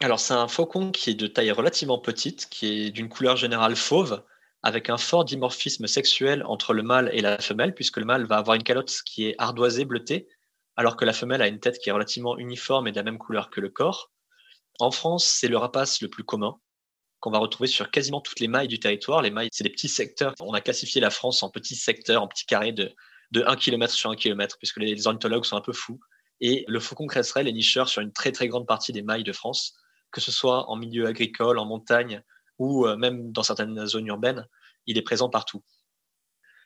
Alors 0.00 0.18
c'est 0.18 0.34
un 0.34 0.48
faucon 0.48 0.90
qui 0.90 1.10
est 1.10 1.14
de 1.14 1.28
taille 1.28 1.52
relativement 1.52 2.00
petite, 2.00 2.48
qui 2.50 2.66
est 2.66 2.90
d'une 2.90 3.08
couleur 3.08 3.36
générale 3.36 3.76
fauve, 3.76 4.24
avec 4.64 4.90
un 4.90 4.96
fort 4.96 5.24
dimorphisme 5.24 5.86
sexuel 5.86 6.42
entre 6.44 6.74
le 6.74 6.82
mâle 6.82 7.10
et 7.12 7.20
la 7.20 7.38
femelle, 7.38 7.76
puisque 7.76 7.98
le 7.98 8.04
mâle 8.04 8.26
va 8.26 8.38
avoir 8.38 8.56
une 8.56 8.64
calotte 8.64 9.02
qui 9.06 9.24
est 9.28 9.36
ardoisée, 9.38 9.84
bleutée, 9.84 10.26
alors 10.74 10.96
que 10.96 11.04
la 11.04 11.12
femelle 11.12 11.42
a 11.42 11.46
une 11.46 11.60
tête 11.60 11.78
qui 11.78 11.90
est 11.90 11.92
relativement 11.92 12.36
uniforme 12.38 12.88
et 12.88 12.90
de 12.90 12.96
la 12.96 13.04
même 13.04 13.18
couleur 13.18 13.50
que 13.50 13.60
le 13.60 13.68
corps. 13.68 14.10
En 14.80 14.90
France, 14.90 15.26
c'est 15.26 15.46
le 15.46 15.56
rapace 15.56 16.02
le 16.02 16.08
plus 16.08 16.24
commun, 16.24 16.58
qu'on 17.20 17.30
va 17.30 17.38
retrouver 17.38 17.68
sur 17.68 17.92
quasiment 17.92 18.20
toutes 18.20 18.40
les 18.40 18.48
mailles 18.48 18.66
du 18.66 18.80
territoire. 18.80 19.22
Les 19.22 19.30
mailles, 19.30 19.48
c'est 19.52 19.62
des 19.62 19.70
petits 19.70 19.88
secteurs. 19.88 20.34
On 20.40 20.54
a 20.54 20.60
classifié 20.60 21.00
la 21.00 21.10
France 21.10 21.44
en 21.44 21.50
petits 21.50 21.76
secteurs, 21.76 22.20
en 22.20 22.26
petits 22.26 22.46
carrés 22.46 22.72
de, 22.72 22.92
de 23.30 23.44
1 23.46 23.54
km 23.54 23.94
sur 23.94 24.10
1 24.10 24.16
km, 24.16 24.58
puisque 24.58 24.78
les 24.78 25.06
ornithologues 25.06 25.44
sont 25.44 25.56
un 25.56 25.60
peu 25.60 25.72
fous. 25.72 26.00
Et 26.46 26.66
le 26.68 26.78
faucon 26.78 27.06
cresserelle 27.06 27.48
est 27.48 27.52
nicheur 27.52 27.88
sur 27.88 28.02
une 28.02 28.12
très 28.12 28.30
très 28.30 28.48
grande 28.48 28.66
partie 28.66 28.92
des 28.92 29.00
mailles 29.00 29.24
de 29.24 29.32
France, 29.32 29.72
que 30.12 30.20
ce 30.20 30.30
soit 30.30 30.68
en 30.68 30.76
milieu 30.76 31.06
agricole, 31.06 31.58
en 31.58 31.64
montagne, 31.64 32.22
ou 32.58 32.86
euh, 32.86 32.98
même 32.98 33.32
dans 33.32 33.42
certaines 33.42 33.86
zones 33.86 34.06
urbaines, 34.08 34.46
il 34.86 34.98
est 34.98 35.02
présent 35.02 35.30
partout. 35.30 35.64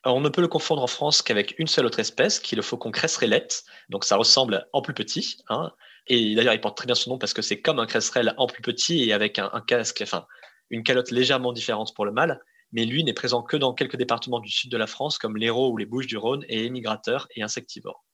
on 0.04 0.20
ne 0.20 0.30
peut 0.30 0.40
le 0.40 0.48
confondre 0.48 0.82
en 0.82 0.88
France 0.88 1.22
qu'avec 1.22 1.56
une 1.60 1.68
seule 1.68 1.86
autre 1.86 2.00
espèce, 2.00 2.40
qui 2.40 2.56
est 2.56 2.56
le 2.56 2.62
faucon 2.62 2.90
cresserellette. 2.90 3.62
Donc 3.88 4.04
ça 4.04 4.16
ressemble 4.16 4.66
en 4.72 4.82
plus 4.82 4.94
petit. 4.94 5.36
Hein. 5.48 5.70
et 6.08 6.34
d'ailleurs, 6.34 6.54
il 6.54 6.60
porte 6.60 6.76
très 6.76 6.86
bien 6.86 6.96
son 6.96 7.10
nom 7.10 7.18
parce 7.18 7.32
que 7.32 7.40
c'est 7.40 7.62
comme 7.62 7.78
un 7.78 7.86
cresserelle 7.86 8.34
en 8.36 8.48
plus 8.48 8.62
petit 8.62 9.04
et 9.04 9.12
avec 9.12 9.38
un, 9.38 9.62
casque, 9.64 10.00
enfin, 10.02 10.26
une 10.70 10.82
calotte 10.82 11.12
légèrement 11.12 11.52
différente 11.52 11.94
pour 11.94 12.04
le 12.04 12.10
mâle. 12.10 12.40
Mais 12.72 12.84
lui 12.84 13.04
n'est 13.04 13.14
présent 13.14 13.44
que 13.44 13.56
dans 13.56 13.74
quelques 13.74 13.96
départements 13.96 14.40
du 14.40 14.50
sud 14.50 14.72
de 14.72 14.76
la 14.76 14.88
France, 14.88 15.18
comme 15.18 15.36
l'Hérault 15.36 15.70
ou 15.70 15.76
les 15.76 15.86
Bouches-du-Rhône, 15.86 16.44
et 16.48 16.64
émigrateur 16.64 17.28
et 17.36 17.44
insectivore. 17.44 18.07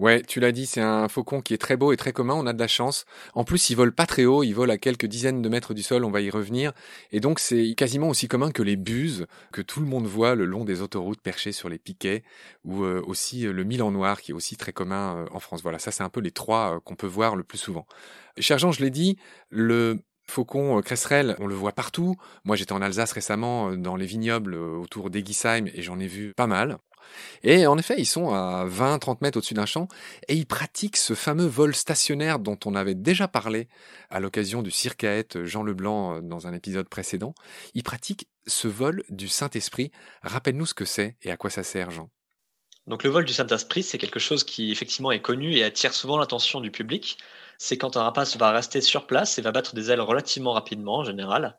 Ouais, 0.00 0.22
tu 0.22 0.40
l'as 0.40 0.50
dit, 0.50 0.64
c'est 0.64 0.80
un 0.80 1.08
faucon 1.08 1.42
qui 1.42 1.52
est 1.52 1.58
très 1.58 1.76
beau 1.76 1.92
et 1.92 1.96
très 1.98 2.12
commun, 2.12 2.32
on 2.34 2.46
a 2.46 2.54
de 2.54 2.58
la 2.58 2.68
chance. 2.68 3.04
En 3.34 3.44
plus, 3.44 3.68
il 3.68 3.74
vole 3.74 3.92
pas 3.92 4.06
très 4.06 4.24
haut, 4.24 4.42
il 4.42 4.52
vole 4.52 4.70
à 4.70 4.78
quelques 4.78 5.04
dizaines 5.04 5.42
de 5.42 5.48
mètres 5.50 5.74
du 5.74 5.82
sol, 5.82 6.06
on 6.06 6.10
va 6.10 6.22
y 6.22 6.30
revenir. 6.30 6.72
Et 7.12 7.20
donc, 7.20 7.38
c'est 7.38 7.74
quasiment 7.74 8.08
aussi 8.08 8.26
commun 8.26 8.50
que 8.50 8.62
les 8.62 8.76
buses 8.76 9.26
que 9.52 9.60
tout 9.60 9.80
le 9.80 9.86
monde 9.86 10.06
voit 10.06 10.34
le 10.34 10.46
long 10.46 10.64
des 10.64 10.80
autoroutes 10.80 11.20
perchées 11.20 11.52
sur 11.52 11.68
les 11.68 11.78
piquets, 11.78 12.22
ou 12.64 12.84
euh, 12.84 13.02
aussi 13.06 13.46
euh, 13.46 13.52
le 13.52 13.62
milan 13.64 13.90
noir 13.90 14.22
qui 14.22 14.30
est 14.30 14.34
aussi 14.34 14.56
très 14.56 14.72
commun 14.72 15.16
euh, 15.16 15.26
en 15.32 15.38
France. 15.38 15.60
Voilà, 15.62 15.78
ça 15.78 15.90
c'est 15.90 16.02
un 16.02 16.08
peu 16.08 16.20
les 16.20 16.30
trois 16.30 16.80
qu'on 16.80 16.96
peut 16.96 17.06
voir 17.06 17.36
le 17.36 17.44
plus 17.44 17.58
souvent. 17.58 17.86
Cher 18.38 18.58
Jean, 18.58 18.72
je 18.72 18.80
l'ai 18.80 18.90
dit, 18.90 19.18
le 19.50 19.98
faucon 20.26 20.80
cresserelle, 20.80 21.36
on 21.40 21.46
le 21.46 21.54
voit 21.54 21.72
partout. 21.72 22.16
Moi, 22.44 22.56
j'étais 22.56 22.72
en 22.72 22.80
Alsace 22.80 23.12
récemment 23.12 23.76
dans 23.76 23.96
les 23.96 24.06
vignobles 24.06 24.54
autour 24.54 25.10
d'Egisheim 25.10 25.66
et 25.74 25.82
j'en 25.82 25.98
ai 25.98 26.06
vu 26.06 26.32
pas 26.34 26.46
mal. 26.46 26.78
Et 27.42 27.66
en 27.66 27.78
effet, 27.78 27.94
ils 27.98 28.06
sont 28.06 28.30
à 28.30 28.66
20-30 28.66 29.18
mètres 29.20 29.38
au-dessus 29.38 29.54
d'un 29.54 29.66
champ 29.66 29.88
et 30.28 30.34
ils 30.34 30.46
pratiquent 30.46 30.96
ce 30.96 31.14
fameux 31.14 31.46
vol 31.46 31.74
stationnaire 31.74 32.38
dont 32.38 32.58
on 32.64 32.74
avait 32.74 32.94
déjà 32.94 33.28
parlé 33.28 33.68
à 34.10 34.20
l'occasion 34.20 34.62
du 34.62 34.70
circaète 34.70 35.44
Jean 35.44 35.62
Leblanc 35.62 36.16
euh, 36.16 36.20
dans 36.20 36.46
un 36.46 36.52
épisode 36.52 36.88
précédent. 36.88 37.34
Ils 37.74 37.82
pratiquent 37.82 38.28
ce 38.46 38.68
vol 38.68 39.02
du 39.08 39.28
Saint-Esprit. 39.28 39.90
Rappelle-nous 40.22 40.66
ce 40.66 40.74
que 40.74 40.84
c'est 40.84 41.16
et 41.22 41.30
à 41.30 41.36
quoi 41.36 41.50
ça 41.50 41.62
sert, 41.62 41.90
Jean? 41.90 42.10
Donc 42.86 43.04
le 43.04 43.10
vol 43.10 43.24
du 43.24 43.32
Saint-Esprit, 43.32 43.82
c'est 43.82 43.98
quelque 43.98 44.18
chose 44.18 44.42
qui 44.42 44.72
effectivement 44.72 45.12
est 45.12 45.20
connu 45.20 45.54
et 45.54 45.64
attire 45.64 45.94
souvent 45.94 46.18
l'attention 46.18 46.60
du 46.60 46.70
public. 46.70 47.18
C'est 47.58 47.76
quand 47.76 47.96
un 47.96 48.02
rapace 48.02 48.36
va 48.36 48.50
rester 48.50 48.80
sur 48.80 49.06
place 49.06 49.38
et 49.38 49.42
va 49.42 49.52
battre 49.52 49.74
des 49.74 49.90
ailes 49.90 50.00
relativement 50.00 50.52
rapidement 50.52 50.98
en 50.98 51.04
général. 51.04 51.58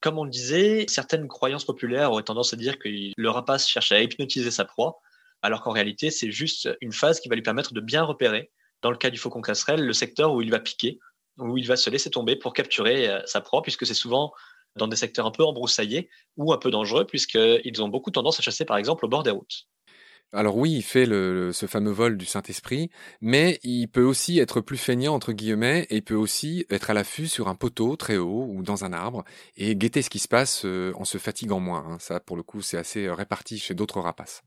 Comme 0.00 0.18
on 0.18 0.24
le 0.24 0.30
disait, 0.30 0.86
certaines 0.88 1.26
croyances 1.26 1.64
populaires 1.64 2.12
auraient 2.12 2.22
tendance 2.22 2.52
à 2.52 2.56
dire 2.56 2.78
que 2.78 2.88
le 2.88 3.30
rapace 3.30 3.68
cherche 3.68 3.92
à 3.92 4.00
hypnotiser 4.00 4.50
sa 4.50 4.64
proie, 4.64 5.00
alors 5.42 5.62
qu'en 5.62 5.72
réalité, 5.72 6.10
c'est 6.10 6.30
juste 6.30 6.68
une 6.80 6.92
phase 6.92 7.20
qui 7.20 7.28
va 7.28 7.34
lui 7.34 7.42
permettre 7.42 7.72
de 7.72 7.80
bien 7.80 8.02
repérer, 8.02 8.50
dans 8.82 8.90
le 8.90 8.96
cas 8.96 9.10
du 9.10 9.18
faucon 9.18 9.40
casserelle, 9.40 9.84
le 9.84 9.92
secteur 9.92 10.32
où 10.32 10.42
il 10.42 10.50
va 10.50 10.60
piquer, 10.60 10.98
où 11.38 11.56
il 11.56 11.66
va 11.66 11.76
se 11.76 11.90
laisser 11.90 12.10
tomber 12.10 12.36
pour 12.36 12.52
capturer 12.52 13.08
euh, 13.08 13.20
sa 13.26 13.40
proie, 13.40 13.62
puisque 13.62 13.86
c'est 13.86 13.94
souvent 13.94 14.32
dans 14.76 14.88
des 14.88 14.96
secteurs 14.96 15.26
un 15.26 15.30
peu 15.30 15.44
embroussaillés 15.44 16.08
ou 16.36 16.52
un 16.52 16.58
peu 16.58 16.70
dangereux, 16.70 17.06
puisqu'ils 17.06 17.82
ont 17.82 17.88
beaucoup 17.88 18.10
tendance 18.10 18.38
à 18.38 18.42
chasser, 18.42 18.64
par 18.64 18.76
exemple, 18.76 19.04
au 19.04 19.08
bord 19.08 19.22
des 19.22 19.30
routes. 19.30 19.66
Alors 20.32 20.58
oui, 20.58 20.72
il 20.72 20.82
fait 20.82 21.06
ce 21.06 21.66
fameux 21.66 21.90
vol 21.90 22.18
du 22.18 22.26
Saint-Esprit, 22.26 22.90
mais 23.22 23.58
il 23.62 23.88
peut 23.88 24.02
aussi 24.02 24.38
être 24.38 24.60
plus 24.60 24.76
feignant, 24.76 25.14
entre 25.14 25.32
guillemets, 25.32 25.86
et 25.88 25.96
il 25.96 26.02
peut 26.02 26.14
aussi 26.14 26.66
être 26.68 26.90
à 26.90 26.94
l'affût 26.94 27.28
sur 27.28 27.48
un 27.48 27.54
poteau 27.54 27.96
très 27.96 28.18
haut 28.18 28.44
ou 28.46 28.62
dans 28.62 28.84
un 28.84 28.92
arbre, 28.92 29.24
et 29.56 29.74
guetter 29.74 30.02
ce 30.02 30.10
qui 30.10 30.18
se 30.18 30.28
passe 30.28 30.66
euh, 30.66 30.92
en 30.96 31.06
se 31.06 31.16
fatiguant 31.16 31.60
moins. 31.60 31.82
Hein. 31.88 31.96
Ça, 31.98 32.20
pour 32.20 32.36
le 32.36 32.42
coup, 32.42 32.60
c'est 32.60 32.76
assez 32.76 33.06
euh, 33.06 33.14
réparti 33.14 33.58
chez 33.58 33.72
d'autres 33.74 34.00
rapaces. 34.00 34.42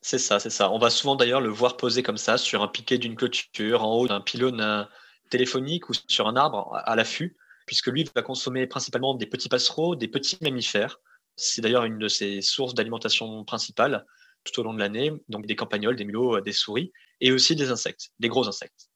C'est 0.00 0.18
ça, 0.18 0.40
c'est 0.40 0.50
ça. 0.50 0.70
On 0.70 0.78
va 0.78 0.88
souvent 0.88 1.16
d'ailleurs 1.16 1.42
le 1.42 1.50
voir 1.50 1.76
poser 1.76 2.02
comme 2.02 2.16
ça, 2.16 2.38
sur 2.38 2.62
un 2.62 2.68
piquet 2.68 2.96
d'une 2.96 3.14
clôture, 3.14 3.84
en 3.84 3.94
haut 3.96 4.08
d'un 4.08 4.22
pylône 4.22 4.62
euh, 4.62 4.84
téléphonique 5.28 5.90
ou 5.90 5.92
sur 6.08 6.28
un 6.28 6.36
arbre 6.36 6.80
à 6.82 6.96
l'affût, 6.96 7.36
puisque 7.66 7.88
lui 7.88 8.08
va 8.14 8.22
consommer 8.22 8.66
principalement 8.66 9.14
des 9.14 9.26
petits 9.26 9.50
passereaux, 9.50 9.96
des 9.96 10.08
petits 10.08 10.38
mammifères. 10.40 10.98
C'est 11.36 11.60
d'ailleurs 11.60 11.84
une 11.84 11.98
de 11.98 12.08
ses 12.08 12.40
sources 12.40 12.72
d'alimentation 12.72 13.44
principales 13.44 14.06
tout 14.44 14.60
au 14.60 14.62
long 14.62 14.74
de 14.74 14.78
l'année, 14.78 15.12
donc 15.28 15.46
des 15.46 15.56
campagnols, 15.56 15.96
des 15.96 16.04
mulots, 16.04 16.36
euh, 16.36 16.40
des 16.40 16.52
souris, 16.52 16.92
et 17.20 17.32
aussi 17.32 17.56
des 17.56 17.70
insectes, 17.70 18.10
des 18.18 18.28
gros 18.28 18.46
insectes. 18.46 18.88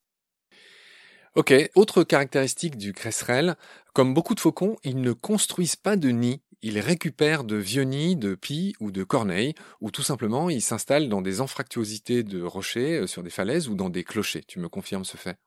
Ok, 1.34 1.52
autre 1.74 2.04
caractéristique 2.04 2.76
du 2.76 2.92
cresserelle, 2.92 3.56
comme 3.92 4.14
beaucoup 4.14 4.34
de 4.34 4.40
faucons, 4.40 4.76
ils 4.82 5.00
ne 5.00 5.12
construisent 5.12 5.76
pas 5.76 5.96
de 5.96 6.08
nid, 6.08 6.40
ils 6.62 6.80
récupèrent 6.80 7.44
de 7.44 7.56
vieux 7.56 7.84
nids 7.84 8.16
de 8.16 8.34
pies 8.34 8.74
ou 8.80 8.90
de 8.90 9.04
corneilles, 9.04 9.54
ou 9.80 9.90
tout 9.90 10.02
simplement 10.02 10.50
ils 10.50 10.62
s'installent 10.62 11.08
dans 11.08 11.22
des 11.22 11.40
anfractuosités 11.40 12.22
de 12.22 12.42
rochers 12.42 13.00
euh, 13.00 13.06
sur 13.06 13.22
des 13.22 13.30
falaises 13.30 13.68
ou 13.68 13.74
dans 13.74 13.90
des 13.90 14.04
clochers. 14.04 14.44
Tu 14.46 14.58
me 14.58 14.68
confirmes 14.68 15.04
ce 15.04 15.16
fait? 15.16 15.38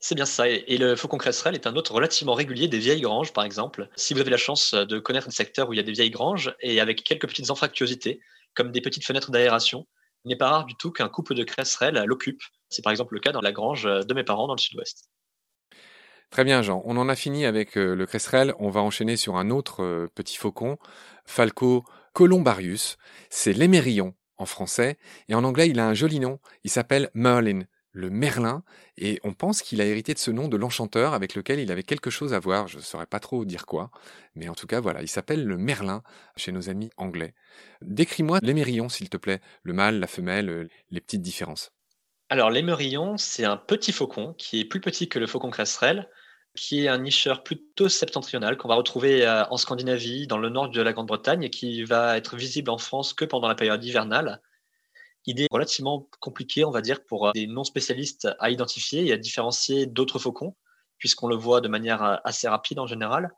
C'est 0.00 0.14
bien 0.14 0.26
ça. 0.26 0.48
Et 0.48 0.78
le 0.78 0.96
faucon 0.96 1.18
cresserelle 1.18 1.54
est 1.54 1.66
un 1.66 1.76
autre 1.76 1.92
relativement 1.92 2.34
régulier 2.34 2.68
des 2.68 2.78
vieilles 2.78 3.00
granges, 3.00 3.32
par 3.32 3.44
exemple. 3.44 3.88
Si 3.96 4.14
vous 4.14 4.20
avez 4.20 4.30
la 4.30 4.36
chance 4.36 4.74
de 4.74 4.98
connaître 4.98 5.28
un 5.28 5.32
secteur 5.32 5.68
où 5.68 5.72
il 5.72 5.76
y 5.76 5.80
a 5.80 5.82
des 5.82 5.92
vieilles 5.92 6.10
granges 6.10 6.54
et 6.60 6.80
avec 6.80 7.02
quelques 7.02 7.28
petites 7.28 7.50
anfractuosités, 7.50 8.20
comme 8.54 8.72
des 8.72 8.80
petites 8.80 9.04
fenêtres 9.04 9.30
d'aération, 9.30 9.86
il 10.24 10.28
n'est 10.28 10.36
pas 10.36 10.50
rare 10.50 10.64
du 10.64 10.74
tout 10.74 10.90
qu'un 10.90 11.08
couple 11.08 11.34
de 11.34 11.44
cresserelles 11.44 12.02
l'occupe. 12.06 12.42
C'est 12.68 12.82
par 12.82 12.90
exemple 12.90 13.14
le 13.14 13.20
cas 13.20 13.32
dans 13.32 13.40
la 13.40 13.52
grange 13.52 13.84
de 13.84 14.14
mes 14.14 14.24
parents 14.24 14.46
dans 14.46 14.54
le 14.54 14.60
sud-ouest. 14.60 15.08
Très 16.30 16.44
bien, 16.44 16.62
Jean. 16.62 16.82
On 16.84 16.96
en 16.96 17.08
a 17.08 17.14
fini 17.14 17.46
avec 17.46 17.78
euh, 17.78 17.94
le 17.94 18.06
cresserelle. 18.06 18.52
On 18.58 18.68
va 18.68 18.80
enchaîner 18.80 19.16
sur 19.16 19.36
un 19.36 19.50
autre 19.50 19.82
euh, 19.82 20.08
petit 20.14 20.36
faucon, 20.36 20.76
Falco 21.24 21.84
columbarius. 22.12 22.98
C'est 23.30 23.52
l'émérillon 23.52 24.14
en 24.36 24.46
français. 24.46 24.98
Et 25.28 25.34
en 25.34 25.44
anglais, 25.44 25.68
il 25.68 25.78
a 25.78 25.86
un 25.86 25.94
joli 25.94 26.20
nom. 26.20 26.40
Il 26.64 26.70
s'appelle 26.70 27.10
Merlin, 27.14 27.62
le 27.96 28.10
Merlin. 28.10 28.62
Et 28.98 29.18
on 29.24 29.32
pense 29.32 29.62
qu'il 29.62 29.80
a 29.80 29.86
hérité 29.86 30.12
de 30.12 30.18
ce 30.18 30.30
nom 30.30 30.48
de 30.48 30.56
l'enchanteur 30.56 31.14
avec 31.14 31.34
lequel 31.34 31.58
il 31.58 31.72
avait 31.72 31.82
quelque 31.82 32.10
chose 32.10 32.34
à 32.34 32.38
voir. 32.38 32.68
Je 32.68 32.76
ne 32.76 32.82
saurais 32.82 33.06
pas 33.06 33.20
trop 33.20 33.44
dire 33.44 33.66
quoi. 33.66 33.90
Mais 34.34 34.48
en 34.48 34.54
tout 34.54 34.66
cas, 34.66 34.80
voilà, 34.80 35.02
il 35.02 35.08
s'appelle 35.08 35.44
le 35.44 35.56
Merlin 35.56 36.02
chez 36.36 36.52
nos 36.52 36.68
amis 36.68 36.90
anglais. 36.98 37.34
Décris-moi 37.80 38.38
l'émérillon, 38.42 38.88
s'il 38.88 39.08
te 39.08 39.16
plaît. 39.16 39.40
Le 39.62 39.72
mâle, 39.72 39.98
la 39.98 40.06
femelle, 40.06 40.50
euh, 40.50 40.68
les 40.90 41.00
petites 41.00 41.22
différences. 41.22 41.72
Alors, 42.28 42.50
l'émerillon, 42.50 43.16
c'est 43.16 43.44
un 43.44 43.56
petit 43.56 43.92
faucon 43.92 44.34
qui 44.34 44.60
est 44.60 44.64
plus 44.64 44.80
petit 44.80 45.08
que 45.08 45.18
le 45.18 45.26
faucon 45.26 45.50
cresserelle, 45.50 46.08
qui 46.54 46.84
est 46.84 46.88
un 46.88 46.98
nicheur 46.98 47.44
plutôt 47.44 47.88
septentrional 47.88 48.56
qu'on 48.56 48.68
va 48.68 48.74
retrouver 48.74 49.26
euh, 49.26 49.44
en 49.46 49.56
Scandinavie, 49.56 50.26
dans 50.26 50.38
le 50.38 50.50
nord 50.50 50.68
de 50.68 50.82
la 50.82 50.92
Grande-Bretagne, 50.92 51.44
et 51.44 51.50
qui 51.50 51.84
va 51.84 52.16
être 52.18 52.36
visible 52.36 52.70
en 52.70 52.78
France 52.78 53.14
que 53.14 53.24
pendant 53.24 53.48
la 53.48 53.54
période 53.54 53.82
hivernale. 53.82 54.42
Il 55.26 55.40
est 55.40 55.48
relativement 55.50 56.08
compliqué, 56.20 56.64
on 56.64 56.70
va 56.70 56.80
dire, 56.80 57.04
pour 57.04 57.28
euh, 57.28 57.32
des 57.32 57.46
non-spécialistes 57.46 58.28
à 58.38 58.50
identifier 58.50 59.06
et 59.06 59.12
à 59.12 59.16
différencier 59.16 59.86
d'autres 59.86 60.18
faucons, 60.18 60.56
puisqu'on 60.98 61.28
le 61.28 61.36
voit 61.36 61.60
de 61.60 61.68
manière 61.68 62.02
euh, 62.02 62.16
assez 62.24 62.48
rapide 62.48 62.78
en 62.78 62.86
général. 62.86 63.30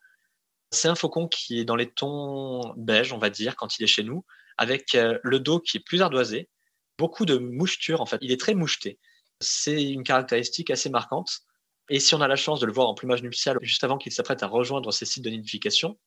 C'est 0.71 0.89
un 0.89 0.95
faucon 0.95 1.29
qui 1.29 1.61
est 1.61 1.65
dans 1.65 1.77
les 1.77 1.91
tons 1.91 2.75
beige, 2.77 3.13
on 3.13 3.19
va 3.19 3.31
dire, 3.31 3.57
quand 3.57 3.79
il 3.79 3.85
est 3.85 3.89
chez 3.89 4.03
nous, 4.03 4.25
avec 4.59 4.95
le 4.95 5.41
dos 5.41 5.61
qui 5.61 5.79
est 5.79 5.81
plus 5.81 6.03
ardoisé, 6.03 6.51
beaucoup 6.99 7.25
de 7.25 7.39
moucheture 7.39 8.03
en 8.03 8.07
fait. 8.07 8.19
Il 8.21 8.33
est 8.33 8.41
très 8.41 8.55
moucheté. 8.55 8.99
C'est 9.41 9.83
une 9.83 10.03
caractéristique 10.03 10.71
assez 10.71 10.91
marquante. 10.91 11.41
Et 11.89 12.01
si 12.01 12.15
on 12.15 12.21
a 12.21 12.29
la 12.29 12.37
chance 12.37 12.61
de 12.61 12.67
le 12.67 12.73
voir 12.73 12.89
en 12.89 12.95
plumage 12.95 13.23
nuptial 13.23 13.57
juste 13.63 13.85
avant 13.85 13.97
qu'il 13.97 14.13
s'apprête 14.13 14.43
à 14.43 14.47
rejoindre 14.47 14.93
ses 14.93 15.07
sites 15.07 15.25
de 15.25 15.31
nidification, 15.31 15.99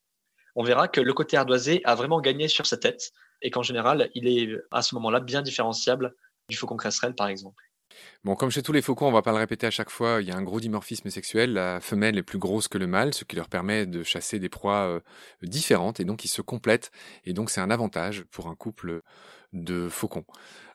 on 0.56 0.64
verra 0.64 0.88
que 0.88 1.02
le 1.02 1.14
côté 1.14 1.38
ardoisé 1.38 1.82
a 1.86 1.96
vraiment 1.96 2.20
gagné 2.20 2.48
sur 2.48 2.68
sa 2.68 2.78
tête 2.78 3.14
et 3.42 3.52
qu'en 3.52 3.64
général, 3.64 4.10
il 4.14 4.28
est 4.28 4.58
à 4.72 4.82
ce 4.82 4.96
moment-là 4.96 5.20
bien 5.20 5.42
différenciable 5.42 6.16
du 6.50 6.58
faucon 6.58 6.78
cresserelle 6.78 7.16
par 7.16 7.28
exemple. 7.28 7.64
Bon, 8.24 8.36
comme 8.36 8.52
chez 8.52 8.62
tous 8.62 8.72
les 8.72 8.82
faucons, 8.82 9.08
on 9.08 9.12
va 9.12 9.22
pas 9.22 9.32
le 9.32 9.38
répéter 9.38 9.68
à 9.68 9.72
chaque 9.72 9.90
fois, 9.90 10.22
il 10.22 10.28
y 10.28 10.32
a 10.32 10.36
un 10.36 10.44
gros 10.44 10.60
dimorphisme 10.60 11.10
sexuel. 11.10 11.54
La 11.54 11.82
femelle 11.82 12.18
est 12.18 12.24
plus 12.24 12.38
grosse 12.38 12.68
que 12.68 12.78
le 12.78 12.88
mâle, 12.88 13.14
ce 13.14 13.24
qui 13.26 13.36
leur 13.36 13.50
permet 13.50 13.86
de 13.86 14.04
chasser 14.04 14.40
des 14.40 14.50
proies 14.50 14.88
euh, 14.88 15.00
différentes 15.42 16.00
et 16.00 16.06
donc 16.06 16.24
ils 16.24 16.30
se 16.30 16.42
complètent. 16.42 16.92
Et 17.26 17.34
donc 17.34 17.50
c'est 17.50 17.62
un 17.62 17.70
avantage 17.70 18.24
pour 18.32 18.48
un 18.48 18.56
couple 18.56 19.02
de 19.54 19.90
faucons. 19.90 20.26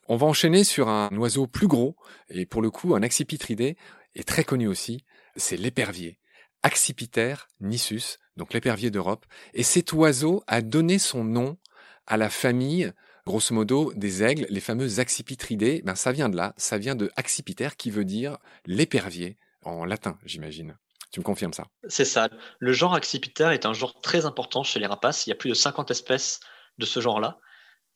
On 0.08 0.16
va 0.16 0.26
enchaîner 0.26 0.62
sur 0.62 0.88
un 0.88 1.08
oiseau 1.16 1.46
plus 1.46 1.66
gros, 1.66 1.96
et 2.28 2.46
pour 2.46 2.62
le 2.62 2.70
coup 2.70 2.94
un 2.94 3.02
accipitridé, 3.02 3.76
est 4.14 4.26
très 4.26 4.44
connu 4.44 4.68
aussi, 4.68 5.04
c'est 5.36 5.56
l'épervier. 5.56 6.18
Accipiter 6.62 7.34
nissus, 7.60 8.18
donc 8.36 8.54
l'épervier 8.54 8.90
d'Europe, 8.90 9.26
et 9.52 9.62
cet 9.62 9.92
oiseau 9.92 10.42
a 10.46 10.62
donné 10.62 10.98
son 10.98 11.24
nom 11.24 11.58
à 12.06 12.16
la 12.16 12.30
famille, 12.30 12.92
grosso 13.26 13.54
modo, 13.54 13.92
des 13.94 14.22
aigles, 14.22 14.46
les 14.48 14.60
fameux 14.60 15.00
accipitridés, 15.00 15.82
ben 15.84 15.94
ça 15.94 16.12
vient 16.12 16.28
de 16.28 16.36
là, 16.36 16.54
ça 16.56 16.78
vient 16.78 16.94
de 16.94 17.10
accipiter 17.16 17.68
qui 17.76 17.90
veut 17.90 18.04
dire 18.04 18.38
l'épervier 18.66 19.38
en 19.62 19.84
latin, 19.84 20.18
j'imagine. 20.24 20.76
Tu 21.12 21.20
me 21.20 21.24
confirmes 21.24 21.52
ça? 21.52 21.66
C'est 21.88 22.04
ça. 22.04 22.28
Le 22.58 22.72
genre 22.72 22.94
accipiter 22.94 23.50
est 23.52 23.66
un 23.66 23.72
genre 23.72 24.00
très 24.00 24.26
important 24.26 24.62
chez 24.62 24.80
les 24.80 24.86
rapaces. 24.86 25.26
Il 25.26 25.30
y 25.30 25.32
a 25.32 25.36
plus 25.36 25.48
de 25.48 25.54
50 25.54 25.90
espèces 25.90 26.40
de 26.78 26.84
ce 26.84 27.00
genre-là 27.00 27.38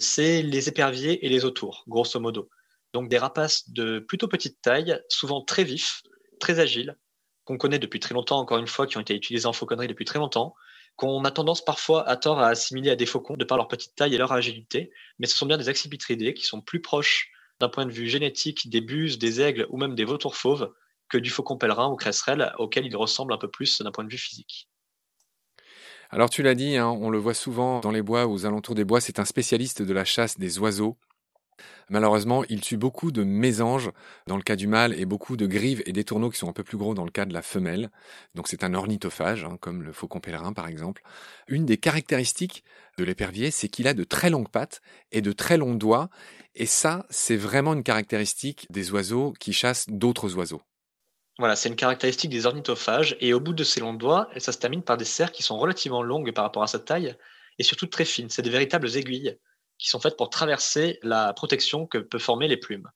c'est 0.01 0.43
les 0.43 0.69
éperviers 0.69 1.25
et 1.25 1.29
les 1.29 1.45
autours, 1.45 1.85
grosso 1.87 2.19
modo. 2.19 2.49
Donc 2.93 3.09
des 3.09 3.19
rapaces 3.19 3.71
de 3.71 4.01
plutôt 4.01 4.27
petite 4.27 4.61
taille, 4.63 4.99
souvent 5.09 5.45
très 5.45 5.63
vifs, 5.63 6.03
très 6.41 6.59
agiles, 6.59 6.97
qu'on 7.45 7.59
connaît 7.59 7.79
depuis 7.79 8.01
très 8.01 8.15
longtemps, 8.15 8.39
encore 8.39 8.59
une 8.59 8.67
fois, 8.67 8.87
qui 8.87 8.97
ont 8.97 9.01
été 9.01 9.15
utilisés 9.15 9.47
en 9.47 9.53
fauconnerie 9.53 9.89
depuis 9.89 10.07
très 10.07 10.19
longtemps, 10.19 10.55
qu'on 11.01 11.25
a 11.25 11.31
tendance 11.31 11.65
parfois 11.65 12.07
à 12.07 12.19
tort 12.19 12.41
à 12.41 12.49
assimiler 12.49 12.91
à 12.91 12.97
des 12.97 13.07
faucons 13.07 13.39
de 13.39 13.45
par 13.47 13.57
leur 13.57 13.69
petite 13.69 13.95
taille 13.95 14.15
et 14.15 14.19
leur 14.19 14.33
agilité, 14.33 14.93
mais 15.19 15.27
ce 15.27 15.35
sont 15.35 15.47
bien 15.47 15.57
des 15.57 15.71
accipitridés 15.71 16.35
qui 16.35 16.45
sont 16.45 16.61
plus 16.61 16.83
proches 16.83 17.31
d'un 17.59 17.71
point 17.71 17.87
de 17.87 17.91
vue 17.91 18.07
génétique 18.07 18.69
des 18.69 18.83
buses, 18.83 19.19
des 19.19 19.41
aigles 19.41 19.67
ou 19.71 19.79
même 19.79 19.95
des 19.95 20.05
vautours 20.05 20.37
fauves 20.37 20.71
que 21.09 21.17
du 21.17 21.31
faucon 21.31 21.57
pèlerin 21.57 21.91
ou 21.91 21.97
cresserelle 21.97 22.53
auquel 22.59 22.85
ils 22.85 22.95
ressemblent 22.95 23.33
un 23.33 23.39
peu 23.39 23.51
plus 23.51 23.81
d'un 23.81 23.91
point 23.91 24.05
de 24.05 24.11
vue 24.11 24.19
physique. 24.19 24.69
Alors 26.11 26.29
tu 26.29 26.43
l'as 26.43 26.55
dit, 26.55 26.77
hein, 26.77 26.89
on 26.89 27.09
le 27.09 27.19
voit 27.19 27.33
souvent 27.33 27.81
dans 27.81 27.93
les 27.93 28.03
bois, 28.03 28.27
aux 28.27 28.45
alentours 28.45 28.75
des 28.75 28.85
bois, 28.85 29.01
c'est 29.01 29.19
un 29.19 29.25
spécialiste 29.25 29.81
de 29.81 29.95
la 29.95 30.05
chasse 30.05 30.39
des 30.39 30.59
oiseaux. 30.59 30.99
Malheureusement, 31.89 32.45
il 32.49 32.61
tue 32.61 32.77
beaucoup 32.77 33.11
de 33.11 33.25
mésanges 33.25 33.91
dans 34.27 34.37
le 34.37 34.43
cas 34.43 34.57
du 34.57 34.67
mâle 34.67 34.99
et 34.99 35.05
beaucoup 35.05 35.37
de 35.37 35.47
grives 35.47 35.83
et 35.87 35.93
des 35.93 36.05
tourneaux 36.05 36.31
qui 36.31 36.39
sont 36.39 36.49
un 36.49 36.53
peu 36.53 36.63
plus 36.63 36.77
gros 36.77 36.95
dans 36.95 37.05
le 37.05 37.11
cas 37.11 37.25
de 37.25 37.35
la 37.35 37.43
femelle. 37.43 37.91
Donc 38.35 38.49
c'est 38.49 38.65
un 38.65 38.75
ornithophage, 38.75 39.45
hein, 39.45 39.57
comme 39.61 39.83
le 39.83 39.93
faucon 39.93 40.21
pèlerin 40.21 40.53
par 40.53 40.69
exemple. 40.69 41.03
Une 41.49 41.67
des 41.67 41.79
caractéristiques 41.79 42.65
de 42.99 43.05
l'épervier, 43.05 43.51
c'est 43.51 43.69
qu'il 43.69 43.89
a 43.89 43.95
de 43.95 44.05
très 44.05 44.31
longues 44.31 44.51
pattes 44.51 44.81
et 45.13 45.21
de 45.21 45.33
très 45.33 45.57
longs 45.57 45.75
doigts. 45.75 46.11
Et 46.55 46.67
ça, 46.67 47.07
c'est 47.11 47.37
vraiment 47.37 47.75
une 47.75 47.83
caractéristique 47.83 48.67
des 48.71 48.93
oiseaux 48.93 49.33
qui 49.39 49.53
chassent 49.53 49.87
d'autres 49.89 50.37
oiseaux. 50.37 50.63
Voilà, 51.39 51.57
c'est 51.57 51.71
une 51.71 51.77
caractéristique 51.77 52.31
des 52.31 52.47
ornithophages. 52.47 53.17
Et 53.21 53.33
au 53.33 53.41
bout 53.41 53.55
de 53.55 53.65
ces 53.65 53.81
longs 53.81 53.95
doigts, 53.95 54.29
ça 54.37 54.53
se 54.53 54.59
termine 54.59 54.83
par 54.83 54.97
des 54.97 55.05
serres 55.05 55.33
qui 55.33 55.43
sont 55.43 55.59
relativement 55.59 56.03
longues 56.03 56.33
par 56.33 56.45
rapport 56.45 56.63
à 56.63 56.67
sa 56.67 56.79
taille 56.79 57.17
et 57.59 57.63
surtout 57.63 57.87
très 57.87 58.05
fines. 58.05 58.29
C'est 58.29 58.43
des 58.43 58.51
véritables 58.51 58.95
aiguilles 58.97 59.39
qui 59.81 59.89
sont 59.89 59.99
faites 59.99 60.17
pour 60.17 60.31
traverser 60.31 60.99
la 61.03 61.33
protection 61.33 61.87
que 61.87 61.99
peuvent 61.99 62.21
former 62.21 62.49
les 62.49 62.57
plumes. 62.57 62.89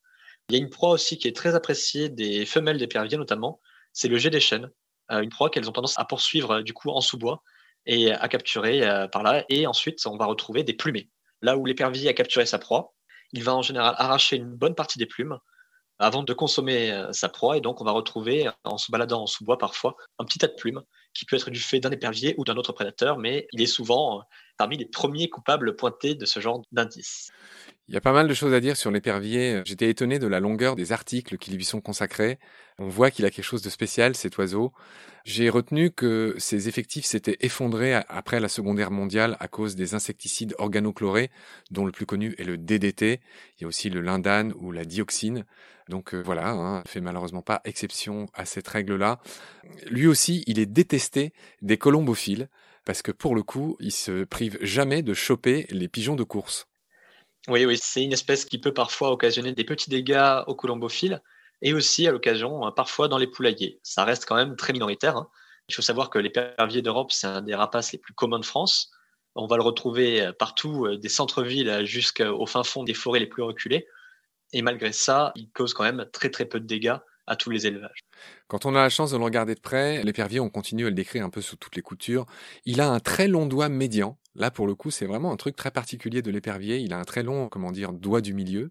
Il 0.48 0.56
y 0.56 0.58
a 0.58 0.62
une 0.62 0.70
proie 0.70 0.90
aussi 0.90 1.18
qui 1.18 1.26
est 1.26 1.34
très 1.34 1.54
appréciée 1.54 2.10
des 2.10 2.44
femelles 2.44 2.78
d'éperviers 2.78 3.16
notamment, 3.16 3.60
c'est 3.92 4.08
le 4.08 4.18
jet 4.18 4.30
des 4.30 4.40
chênes, 4.40 4.70
euh, 5.10 5.20
une 5.20 5.30
proie 5.30 5.50
qu'elles 5.50 5.68
ont 5.68 5.72
tendance 5.72 5.98
à 5.98 6.04
poursuivre 6.04 6.60
du 6.60 6.74
coup 6.74 6.90
en 6.90 7.00
sous-bois 7.00 7.42
et 7.86 8.12
à 8.12 8.28
capturer 8.28 8.86
euh, 8.86 9.08
par 9.08 9.22
là. 9.22 9.44
Et 9.48 9.66
ensuite, 9.66 10.06
on 10.06 10.16
va 10.16 10.26
retrouver 10.26 10.62
des 10.62 10.74
plumées. 10.74 11.10
Là 11.42 11.56
où 11.56 11.64
l'épervier 11.64 12.08
a 12.08 12.12
capturé 12.12 12.46
sa 12.46 12.58
proie, 12.58 12.94
il 13.32 13.42
va 13.42 13.54
en 13.54 13.62
général 13.62 13.94
arracher 13.98 14.36
une 14.36 14.54
bonne 14.54 14.74
partie 14.74 14.98
des 14.98 15.06
plumes 15.06 15.38
avant 15.98 16.22
de 16.22 16.32
consommer 16.32 16.90
euh, 16.92 17.12
sa 17.12 17.28
proie. 17.28 17.56
Et 17.56 17.60
donc, 17.60 17.80
on 17.80 17.84
va 17.84 17.92
retrouver, 17.92 18.50
en 18.64 18.78
se 18.78 18.90
baladant 18.90 19.22
en 19.22 19.26
sous-bois 19.26 19.58
parfois, 19.58 19.96
un 20.18 20.24
petit 20.24 20.38
tas 20.38 20.48
de 20.48 20.54
plumes 20.54 20.82
qui 21.14 21.24
peut 21.24 21.36
être 21.36 21.50
du 21.50 21.60
fait 21.60 21.80
d'un 21.80 21.90
épervier 21.90 22.34
ou 22.38 22.44
d'un 22.44 22.56
autre 22.56 22.72
prédateur, 22.72 23.18
mais 23.18 23.46
il 23.52 23.62
est 23.62 23.66
souvent 23.66 24.18
euh, 24.18 24.22
parmi 24.56 24.76
les 24.76 24.86
premiers 24.86 25.28
coupables 25.28 25.76
pointés 25.76 26.14
de 26.14 26.24
ce 26.24 26.40
genre 26.40 26.62
d'indices. 26.72 27.30
Il 27.88 27.92
y 27.92 27.98
a 27.98 28.00
pas 28.00 28.12
mal 28.12 28.28
de 28.28 28.34
choses 28.34 28.54
à 28.54 28.60
dire 28.60 28.78
sur 28.78 28.90
l'épervier. 28.90 29.60
J'étais 29.66 29.90
étonné 29.90 30.18
de 30.18 30.26
la 30.26 30.40
longueur 30.40 30.74
des 30.74 30.92
articles 30.92 31.36
qui 31.36 31.50
lui 31.50 31.64
sont 31.64 31.82
consacrés. 31.82 32.38
On 32.78 32.88
voit 32.88 33.10
qu'il 33.10 33.26
a 33.26 33.30
quelque 33.30 33.44
chose 33.44 33.60
de 33.60 33.68
spécial, 33.68 34.14
cet 34.14 34.38
oiseau. 34.38 34.72
J'ai 35.24 35.50
retenu 35.50 35.90
que 35.90 36.34
ses 36.38 36.68
effectifs 36.68 37.04
s'étaient 37.04 37.36
effondrés 37.40 37.94
après 37.94 38.40
la 38.40 38.48
Seconde 38.48 38.78
Guerre 38.78 38.90
mondiale 38.90 39.36
à 39.38 39.48
cause 39.48 39.76
des 39.76 39.94
insecticides 39.94 40.54
organochlorés, 40.58 41.30
dont 41.70 41.84
le 41.84 41.92
plus 41.92 42.06
connu 42.06 42.34
est 42.38 42.44
le 42.44 42.56
DDT. 42.56 43.20
Il 43.58 43.62
y 43.62 43.64
a 43.64 43.68
aussi 43.68 43.90
le 43.90 44.00
lindane 44.00 44.54
ou 44.58 44.72
la 44.72 44.86
dioxine. 44.86 45.44
Donc 45.90 46.14
euh, 46.14 46.22
voilà, 46.24 46.50
hein, 46.50 46.82
fait 46.86 47.02
malheureusement 47.02 47.42
pas 47.42 47.60
exception 47.64 48.26
à 48.32 48.46
cette 48.46 48.68
règle-là. 48.68 49.20
Lui 49.90 50.06
aussi, 50.06 50.42
il 50.46 50.58
est 50.58 50.66
détesté 50.66 51.34
des 51.60 51.76
colombophiles 51.76 52.48
parce 52.84 53.02
que 53.02 53.12
pour 53.12 53.34
le 53.34 53.42
coup, 53.42 53.76
il 53.80 53.92
se 53.92 54.24
prive 54.24 54.58
jamais 54.60 55.02
de 55.02 55.14
choper 55.14 55.66
les 55.70 55.88
pigeons 55.88 56.16
de 56.16 56.24
course. 56.24 56.66
Oui, 57.48 57.66
oui, 57.66 57.78
c'est 57.80 58.02
une 58.02 58.12
espèce 58.12 58.44
qui 58.44 58.58
peut 58.58 58.72
parfois 58.72 59.10
occasionner 59.10 59.52
des 59.52 59.64
petits 59.64 59.90
dégâts 59.90 60.42
aux 60.46 60.54
colombophiles 60.54 61.22
et 61.60 61.74
aussi 61.74 62.06
à 62.06 62.12
l'occasion, 62.12 62.66
euh, 62.66 62.70
parfois 62.70 63.08
dans 63.08 63.18
les 63.18 63.26
poulaillers. 63.26 63.80
Ça 63.82 64.04
reste 64.04 64.24
quand 64.26 64.36
même 64.36 64.56
très 64.56 64.72
minoritaire. 64.72 65.16
Hein. 65.16 65.28
Il 65.68 65.74
faut 65.74 65.82
savoir 65.82 66.10
que 66.10 66.18
l'épervier 66.18 66.82
d'Europe, 66.82 67.12
c'est 67.12 67.26
un 67.26 67.42
des 67.42 67.54
rapaces 67.54 67.92
les 67.92 67.98
plus 67.98 68.14
communs 68.14 68.38
de 68.38 68.44
France. 68.44 68.90
On 69.34 69.46
va 69.46 69.56
le 69.56 69.62
retrouver 69.62 70.22
euh, 70.22 70.32
partout, 70.32 70.86
euh, 70.86 70.96
des 70.96 71.08
centres-villes 71.08 71.84
jusqu'au 71.84 72.46
fin 72.46 72.64
fond 72.64 72.82
des 72.82 72.94
forêts 72.94 73.20
les 73.20 73.26
plus 73.26 73.42
reculées. 73.42 73.86
Et 74.52 74.62
malgré 74.62 74.92
ça, 74.92 75.32
il 75.34 75.50
cause 75.50 75.74
quand 75.74 75.84
même 75.84 76.06
très 76.12 76.30
très 76.30 76.44
peu 76.44 76.60
de 76.60 76.66
dégâts 76.66 76.96
à 77.26 77.36
tous 77.36 77.50
les 77.50 77.66
élevages. 77.66 78.03
Quand 78.48 78.66
on 78.66 78.74
a 78.74 78.82
la 78.82 78.88
chance 78.88 79.10
de 79.10 79.16
le 79.16 79.24
regarder 79.24 79.54
de 79.54 79.60
près, 79.60 80.02
l'épervier, 80.02 80.40
on 80.40 80.50
continue 80.50 80.86
à 80.86 80.88
le 80.88 80.94
décrire 80.94 81.24
un 81.24 81.30
peu 81.30 81.40
sous 81.40 81.56
toutes 81.56 81.76
les 81.76 81.82
coutures. 81.82 82.26
Il 82.64 82.80
a 82.80 82.88
un 82.88 83.00
très 83.00 83.28
long 83.28 83.46
doigt 83.46 83.68
médian. 83.68 84.18
Là, 84.36 84.50
pour 84.50 84.66
le 84.66 84.74
coup, 84.74 84.90
c'est 84.90 85.06
vraiment 85.06 85.32
un 85.32 85.36
truc 85.36 85.54
très 85.54 85.70
particulier 85.70 86.20
de 86.20 86.30
l'épervier. 86.30 86.78
Il 86.78 86.92
a 86.92 86.98
un 86.98 87.04
très 87.04 87.22
long, 87.22 87.48
comment 87.48 87.70
dire, 87.70 87.92
doigt 87.92 88.20
du 88.20 88.34
milieu. 88.34 88.70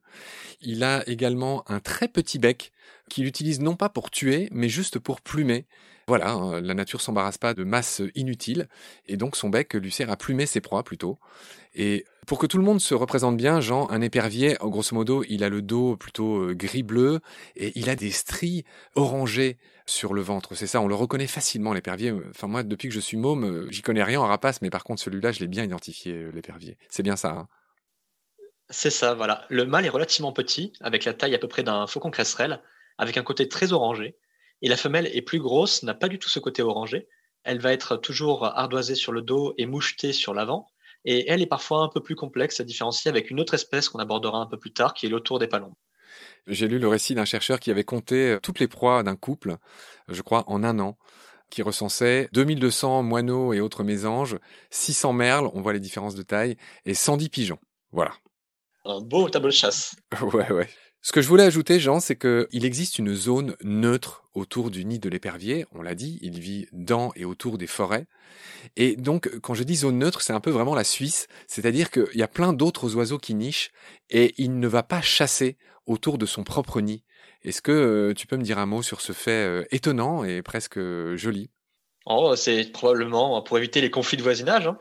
Il 0.62 0.84
a 0.84 1.08
également 1.08 1.64
un 1.70 1.80
très 1.80 2.08
petit 2.08 2.38
bec 2.38 2.74
qu'il 3.10 3.26
utilise 3.26 3.62
non 3.62 3.76
pas 3.76 3.90
pour 3.90 4.12
tuer, 4.12 4.50
mais 4.52 4.68
juste 4.68 5.00
pour 5.00 5.22
plumer. 5.22 5.66
Voilà, 6.08 6.32
hein, 6.32 6.60
la 6.60 6.74
nature 6.74 7.00
s'embarrasse 7.00 7.38
pas 7.38 7.54
de 7.54 7.64
masse 7.64 8.02
inutile, 8.14 8.68
et 9.08 9.16
donc 9.16 9.38
son 9.38 9.50
bec 9.50 9.74
lui 9.74 9.92
sert 9.92 10.12
à 10.12 10.18
plumer 10.18 10.46
ses 10.46 10.60
proies 10.60 10.84
plutôt. 10.84 11.18
Et 11.76 12.06
pour 12.26 12.40
que 12.40 12.48
tout 12.48 12.58
le 12.58 12.64
monde 12.64 12.80
se 12.80 12.94
représente 12.94 13.38
bien, 13.38 13.60
Jean, 13.62 13.90
un 13.90 14.02
épervier, 14.02 14.58
grosso 14.62 14.96
modo, 14.96 15.24
il 15.30 15.44
a 15.44 15.50
le 15.50 15.62
dos 15.62 15.96
plutôt 15.98 16.38
euh, 16.38 16.54
gris-bleu, 16.54 17.20
et 17.56 17.72
il 17.76 17.90
a 17.90 17.96
des 17.96 18.12
stries 18.12 18.64
orangées 18.96 19.58
sur 19.86 20.14
le 20.14 20.22
ventre. 20.22 20.56
C'est 20.56 20.68
ça, 20.68 20.82
on 20.82 20.88
le 20.88 20.96
reconnaît 20.96 21.28
facilement, 21.28 21.74
l'épervier. 21.74 22.14
Enfin, 22.30 22.48
moi, 22.48 22.64
depuis 22.64 22.88
que 22.88 22.94
je 22.94 23.00
suis 23.00 23.18
môme, 23.18 23.44
euh, 23.44 23.68
j'y 23.72 23.82
connais 23.82 24.04
rien 24.04 24.22
en 24.22 24.28
rapace, 24.28 24.62
mais 24.62 24.70
par 24.70 24.84
contre, 24.84 25.02
celui-là, 25.02 25.32
je 25.32 25.40
l'ai 25.40 25.48
bien 25.48 25.64
identifié, 25.64 26.14
euh, 26.14 26.32
l'épervier. 26.32 26.78
C'est 26.90 27.04
bien 27.04 27.16
ça, 27.16 27.32
hein? 27.32 27.48
C'est 28.70 28.90
ça, 28.90 29.14
voilà. 29.14 29.46
Le 29.50 29.66
mâle 29.66 29.86
est 29.86 29.90
relativement 29.90 30.32
petit, 30.32 30.74
avec 30.80 31.06
la 31.06 31.14
taille 31.14 31.36
à 31.36 31.40
peu 31.40 31.48
près 31.48 31.64
d'un 31.64 31.86
faucon 31.86 32.12
cresserelle, 32.12 32.62
avec 32.98 33.18
un 33.18 33.24
côté 33.24 33.48
très 33.50 33.74
orangé. 33.74 34.16
Et 34.62 34.70
la 34.70 34.78
femelle 34.78 35.08
est 35.14 35.22
plus 35.22 35.40
grosse, 35.40 35.84
n'a 35.84 35.94
pas 35.94 36.08
du 36.08 36.18
tout 36.18 36.30
ce 36.30 36.40
côté 36.40 36.62
orangé. 36.62 37.08
Elle 37.44 37.60
va 37.60 37.74
être 37.74 37.98
toujours 37.98 38.46
ardoisée 38.46 38.96
sur 38.96 39.12
le 39.12 39.22
dos 39.22 39.54
et 39.58 39.66
mouchetée 39.66 40.14
sur 40.14 40.34
l'avant. 40.34 40.70
Et 41.06 41.30
elle 41.30 41.42
est 41.42 41.48
parfois 41.48 41.80
un 41.80 41.89
peu 41.89 42.02
plus 42.02 42.16
complexe 42.16 42.60
à 42.60 42.63
différencier 42.63 43.10
avec 43.10 43.30
une 43.30 43.39
autre 43.39 43.54
espèce 43.54 43.89
qu'on 43.89 44.00
abordera 44.00 44.39
un 44.39 44.46
peu 44.46 44.58
plus 44.58 44.74
tard, 44.74 44.94
qui 44.94 45.06
est 45.06 45.10
l'autour 45.10 45.39
des 45.39 45.48
palombes. 45.48 45.76
J'ai 46.48 46.68
lu 46.68 46.80
le 46.80 46.88
récit 46.88 47.16
d'un 47.16 47.26
chercheur 47.26 47.60
qui 47.60 47.72
avait 47.72 47.84
compté 47.84 48.32
euh, 48.32 48.39
toutes 48.42 48.60
les 48.60 48.68
proies 48.68 49.04
d'un 49.04 49.16
couple, 49.16 49.58
je 50.10 50.22
crois, 50.22 50.44
en 50.48 50.63
un 50.63 50.80
an 50.80 50.98
qui 51.50 51.62
recensait 51.62 52.30
2200 52.34 53.04
moineaux 53.04 53.54
et 53.54 53.60
autres 53.60 53.84
mésanges, 53.84 54.39
600 54.72 55.13
merles, 55.13 55.50
on 55.54 55.62
voit 55.62 55.74
les 55.74 55.80
différences 55.80 56.16
de 56.16 56.24
taille, 56.24 56.58
et 56.86 56.96
110 56.96 57.30
pigeons. 57.30 57.60
Voilà. 57.92 58.12
Un 58.86 59.02
beau 59.02 59.30
tableau 59.30 59.50
de 59.50 59.54
chasse. 59.54 59.96
ouais, 60.34 60.52
ouais. 60.52 60.70
Ce 61.06 61.12
que 61.12 61.22
je 61.22 61.28
voulais 61.28 61.44
ajouter, 61.44 61.82
Jean, 61.82 62.00
c'est 62.00 62.16
qu'il 62.16 62.63
existe 62.63 62.98
une 62.98 63.13
zone 63.13 63.58
neutre 63.62 64.24
autour 64.34 64.72
du 64.72 64.86
nid 64.86 65.00
de 65.00 65.10
l'épervier. 65.10 65.66
On 65.74 65.82
l'a 65.82 65.96
dit, 65.96 66.18
il 66.22 66.39
vit 66.39 66.66
dans 66.72 67.12
et 67.18 67.26
autour 67.26 67.58
des 67.58 67.68
forêts. 67.68 68.06
Et 68.78 68.96
donc, 68.96 69.30
quand 69.42 69.54
je 69.54 69.63
dis 69.63 69.76
zone 69.76 70.00
neutre, 70.00 70.22
c'est 70.22 70.32
un 70.32 70.39
peu 70.39 70.50
vraiment 70.50 70.76
la 70.76 70.86
Suisse. 70.86 71.28
C'est-à-dire 71.46 71.92
qu'il 71.92 72.16
y 72.16 72.24
a 72.24 72.30
plein 72.30 72.54
d'autres 72.54 72.96
oiseaux 72.96 73.18
qui 73.18 73.34
nichent 73.34 73.72
et 74.10 74.34
il 74.38 74.58
ne 74.62 74.68
va 74.70 74.82
pas 74.82 75.02
chasser 75.02 75.58
autour 75.88 76.18
de 76.18 76.26
son 76.26 76.46
propre 76.46 76.80
nid. 76.80 77.04
Est-ce 77.44 77.62
que 77.62 77.74
euh, 77.74 78.13
tu 78.13 78.26
peux 78.26 78.38
me 78.38 78.44
dire 78.44 78.58
un 78.58 78.66
mot 78.66 78.82
sur 78.82 79.02
ce 79.02 79.12
fait 79.12 79.32
euh, 79.32 79.66
étonnant 79.72 80.24
et 80.24 80.42
presque 80.42 80.78
euh, 80.78 81.18
joli? 81.18 81.50
Oh, 82.06 82.34
c'est 82.38 82.72
probablement 82.72 83.42
pour 83.42 83.58
éviter 83.58 83.82
les 83.82 83.92
conflits 83.92 84.16
de 84.16 84.24
voisinage. 84.24 84.68
Hein. 84.68 84.78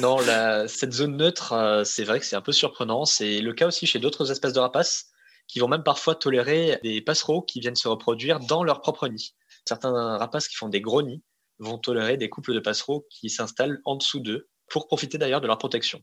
non, 0.00 0.18
cette 0.66 0.92
zone 0.92 1.16
neutre, 1.16 1.82
c'est 1.84 2.02
vrai 2.02 2.18
que 2.18 2.26
c'est 2.26 2.36
un 2.36 2.42
peu 2.42 2.52
surprenant. 2.52 3.04
C'est 3.04 3.40
le 3.40 3.52
cas 3.52 3.68
aussi 3.68 3.86
chez 3.86 4.00
d'autres 4.00 4.32
espèces 4.32 4.54
de 4.54 4.58
rapaces 4.58 5.11
qui 5.52 5.58
vont 5.58 5.68
même 5.68 5.82
parfois 5.82 6.14
tolérer 6.14 6.80
des 6.82 7.02
passereaux 7.02 7.42
qui 7.42 7.60
viennent 7.60 7.76
se 7.76 7.86
reproduire 7.86 8.40
dans 8.40 8.64
leur 8.64 8.80
propre 8.80 9.06
nid. 9.06 9.34
Certains 9.68 10.16
rapaces 10.16 10.48
qui 10.48 10.56
font 10.56 10.70
des 10.70 10.80
gros 10.80 11.02
nids 11.02 11.22
vont 11.58 11.76
tolérer 11.76 12.16
des 12.16 12.30
couples 12.30 12.54
de 12.54 12.58
passereaux 12.58 13.06
qui 13.10 13.28
s'installent 13.28 13.78
en 13.84 13.96
dessous 13.96 14.20
d'eux 14.20 14.48
pour 14.70 14.86
profiter 14.86 15.18
d'ailleurs 15.18 15.42
de 15.42 15.46
leur 15.46 15.58
protection. 15.58 16.00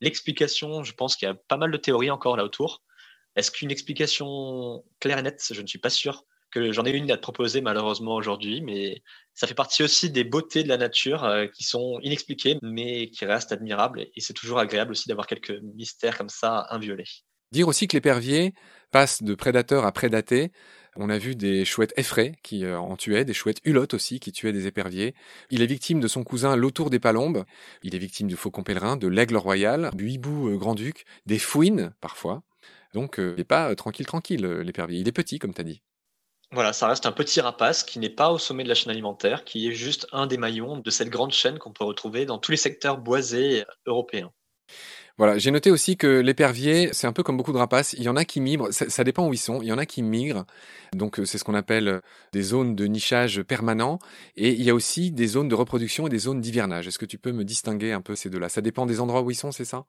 L'explication, 0.00 0.82
je 0.82 0.92
pense 0.94 1.14
qu'il 1.14 1.28
y 1.28 1.30
a 1.30 1.34
pas 1.34 1.56
mal 1.56 1.70
de 1.70 1.76
théories 1.76 2.10
encore 2.10 2.36
là 2.36 2.42
autour. 2.42 2.82
Est-ce 3.36 3.52
qu'une 3.52 3.70
explication 3.70 4.84
claire 4.98 5.18
et 5.18 5.22
nette 5.22 5.46
Je 5.48 5.62
ne 5.62 5.66
suis 5.68 5.78
pas 5.78 5.90
sûr 5.90 6.24
que 6.50 6.72
j'en 6.72 6.84
ai 6.84 6.90
une 6.90 7.08
à 7.12 7.16
te 7.16 7.22
proposer 7.22 7.60
malheureusement 7.60 8.16
aujourd'hui, 8.16 8.62
mais 8.62 9.04
ça 9.32 9.46
fait 9.46 9.54
partie 9.54 9.84
aussi 9.84 10.10
des 10.10 10.24
beautés 10.24 10.64
de 10.64 10.68
la 10.68 10.76
nature 10.76 11.22
euh, 11.22 11.46
qui 11.46 11.62
sont 11.62 12.00
inexpliquées, 12.02 12.58
mais 12.62 13.10
qui 13.10 13.26
restent 13.26 13.52
admirables. 13.52 14.08
Et 14.16 14.20
c'est 14.20 14.34
toujours 14.34 14.58
agréable 14.58 14.90
aussi 14.90 15.08
d'avoir 15.08 15.28
quelques 15.28 15.60
mystères 15.62 16.18
comme 16.18 16.30
ça 16.30 16.66
inviolés. 16.70 17.04
Dire 17.50 17.68
aussi 17.68 17.88
que 17.88 17.96
l'épervier 17.96 18.52
passe 18.90 19.22
de 19.22 19.34
prédateur 19.34 19.86
à 19.86 19.92
prédaté. 19.92 20.52
On 20.96 21.08
a 21.08 21.18
vu 21.18 21.34
des 21.34 21.64
chouettes 21.64 21.94
effraies 21.96 22.34
qui 22.42 22.64
euh, 22.64 22.78
en 22.78 22.96
tuaient, 22.96 23.24
des 23.24 23.32
chouettes 23.32 23.60
hulottes 23.64 23.94
aussi 23.94 24.20
qui 24.20 24.32
tuaient 24.32 24.52
des 24.52 24.66
éperviers. 24.66 25.14
Il 25.50 25.62
est 25.62 25.66
victime 25.66 26.00
de 26.00 26.08
son 26.08 26.24
cousin 26.24 26.56
l'autour 26.56 26.90
des 26.90 26.98
palombes. 26.98 27.44
Il 27.82 27.94
est 27.94 27.98
victime 27.98 28.26
du 28.26 28.36
faucon 28.36 28.62
pèlerin, 28.64 28.96
de 28.96 29.06
l'aigle 29.06 29.36
royal, 29.36 29.90
du 29.94 30.10
hibou 30.10 30.48
euh, 30.48 30.56
grand-duc, 30.56 31.04
des 31.24 31.38
fouines 31.38 31.94
parfois. 32.00 32.42
Donc 32.92 33.18
euh, 33.18 33.32
il 33.36 33.38
n'est 33.38 33.44
pas 33.44 33.74
tranquille 33.76 34.06
tranquille 34.06 34.44
l'épervier. 34.44 34.98
Il 34.98 35.08
est 35.08 35.12
petit 35.12 35.38
comme 35.38 35.54
tu 35.54 35.60
as 35.60 35.64
dit. 35.64 35.82
Voilà, 36.52 36.72
ça 36.72 36.88
reste 36.88 37.06
un 37.06 37.12
petit 37.12 37.40
rapace 37.40 37.82
qui 37.82 37.98
n'est 37.98 38.08
pas 38.08 38.30
au 38.30 38.38
sommet 38.38 38.64
de 38.64 38.68
la 38.68 38.74
chaîne 38.74 38.90
alimentaire, 38.90 39.44
qui 39.44 39.68
est 39.68 39.74
juste 39.74 40.06
un 40.12 40.26
des 40.26 40.38
maillons 40.38 40.78
de 40.78 40.90
cette 40.90 41.10
grande 41.10 41.32
chaîne 41.32 41.58
qu'on 41.58 41.72
peut 41.72 41.84
retrouver 41.84 42.24
dans 42.24 42.38
tous 42.38 42.50
les 42.50 42.56
secteurs 42.56 42.98
boisés 42.98 43.64
européens. 43.86 44.32
Voilà, 45.18 45.36
j'ai 45.36 45.50
noté 45.50 45.72
aussi 45.72 45.96
que 45.96 46.06
l'épervier, 46.06 46.90
c'est 46.92 47.08
un 47.08 47.12
peu 47.12 47.24
comme 47.24 47.36
beaucoup 47.36 47.52
de 47.52 47.58
rapaces. 47.58 47.92
Il 47.94 48.04
y 48.04 48.08
en 48.08 48.14
a 48.14 48.24
qui 48.24 48.40
migrent, 48.40 48.68
ça, 48.70 49.02
dépend 49.02 49.26
où 49.26 49.34
ils 49.34 49.38
sont. 49.38 49.60
Il 49.62 49.66
y 49.66 49.72
en 49.72 49.78
a 49.78 49.84
qui 49.84 50.00
migrent, 50.00 50.44
donc 50.92 51.18
euh, 51.18 51.24
c'est 51.24 51.38
ce 51.38 51.44
qu'on 51.44 51.54
appelle 51.54 51.88
euh, 51.88 52.00
des 52.32 52.42
zones 52.42 52.76
de 52.76 52.84
nichage 52.84 53.42
permanent. 53.42 53.98
Et 54.36 54.50
il 54.50 54.62
y 54.62 54.70
a 54.70 54.74
aussi 54.74 55.10
des 55.10 55.26
zones 55.26 55.48
de 55.48 55.56
reproduction 55.56 56.06
et 56.06 56.10
des 56.10 56.18
zones 56.18 56.40
d'hivernage. 56.40 56.86
Est-ce 56.86 57.00
que 57.00 57.04
tu 57.04 57.18
peux 57.18 57.32
me 57.32 57.44
distinguer 57.44 57.90
un 57.92 58.00
peu 58.00 58.14
ces 58.14 58.30
deux-là? 58.30 58.48
Ça 58.48 58.60
dépend 58.60 58.86
des 58.86 59.00
endroits 59.00 59.22
où 59.22 59.30
ils 59.32 59.34
sont, 59.34 59.50
c'est 59.50 59.64
ça? 59.64 59.86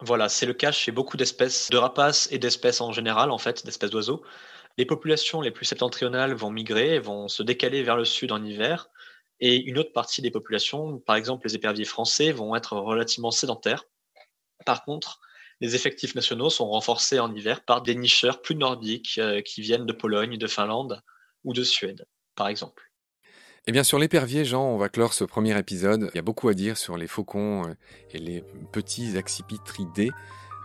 Voilà, 0.00 0.28
c'est 0.28 0.46
le 0.46 0.54
cas 0.54 0.70
chez 0.70 0.92
beaucoup 0.92 1.16
d'espèces 1.16 1.68
de 1.68 1.76
rapaces 1.76 2.28
et 2.30 2.38
d'espèces 2.38 2.80
en 2.80 2.92
général, 2.92 3.32
en 3.32 3.38
fait, 3.38 3.64
d'espèces 3.64 3.90
d'oiseaux. 3.90 4.22
Les 4.78 4.86
populations 4.86 5.40
les 5.40 5.50
plus 5.50 5.64
septentrionales 5.64 6.34
vont 6.34 6.52
migrer, 6.52 7.00
vont 7.00 7.26
se 7.26 7.42
décaler 7.42 7.82
vers 7.82 7.96
le 7.96 8.04
sud 8.04 8.30
en 8.30 8.44
hiver. 8.44 8.90
Et 9.40 9.56
une 9.56 9.76
autre 9.76 9.92
partie 9.92 10.22
des 10.22 10.30
populations, 10.30 11.00
par 11.00 11.16
exemple 11.16 11.48
les 11.48 11.56
éperviers 11.56 11.84
français, 11.84 12.30
vont 12.30 12.54
être 12.54 12.76
relativement 12.76 13.32
sédentaires 13.32 13.86
par 14.64 14.84
contre, 14.84 15.20
les 15.60 15.74
effectifs 15.74 16.14
nationaux 16.14 16.50
sont 16.50 16.68
renforcés 16.68 17.20
en 17.20 17.34
hiver 17.34 17.64
par 17.64 17.82
des 17.82 17.94
nicheurs 17.94 18.40
plus 18.40 18.54
nordiques 18.54 19.18
euh, 19.18 19.42
qui 19.42 19.60
viennent 19.60 19.86
de 19.86 19.92
Pologne, 19.92 20.38
de 20.38 20.46
Finlande 20.46 21.02
ou 21.44 21.52
de 21.52 21.62
Suède, 21.62 22.06
par 22.34 22.48
exemple. 22.48 22.90
Eh 23.66 23.72
bien, 23.72 23.84
sur 23.84 23.98
l'épervier, 23.98 24.46
Jean, 24.46 24.64
on 24.64 24.78
va 24.78 24.88
clore 24.88 25.12
ce 25.12 25.24
premier 25.24 25.58
épisode. 25.58 26.10
Il 26.14 26.16
y 26.16 26.18
a 26.18 26.22
beaucoup 26.22 26.48
à 26.48 26.54
dire 26.54 26.78
sur 26.78 26.96
les 26.96 27.06
faucons 27.06 27.68
euh, 27.68 27.74
et 28.12 28.18
les 28.18 28.42
petits 28.72 29.18
accipitridés, 29.18 30.10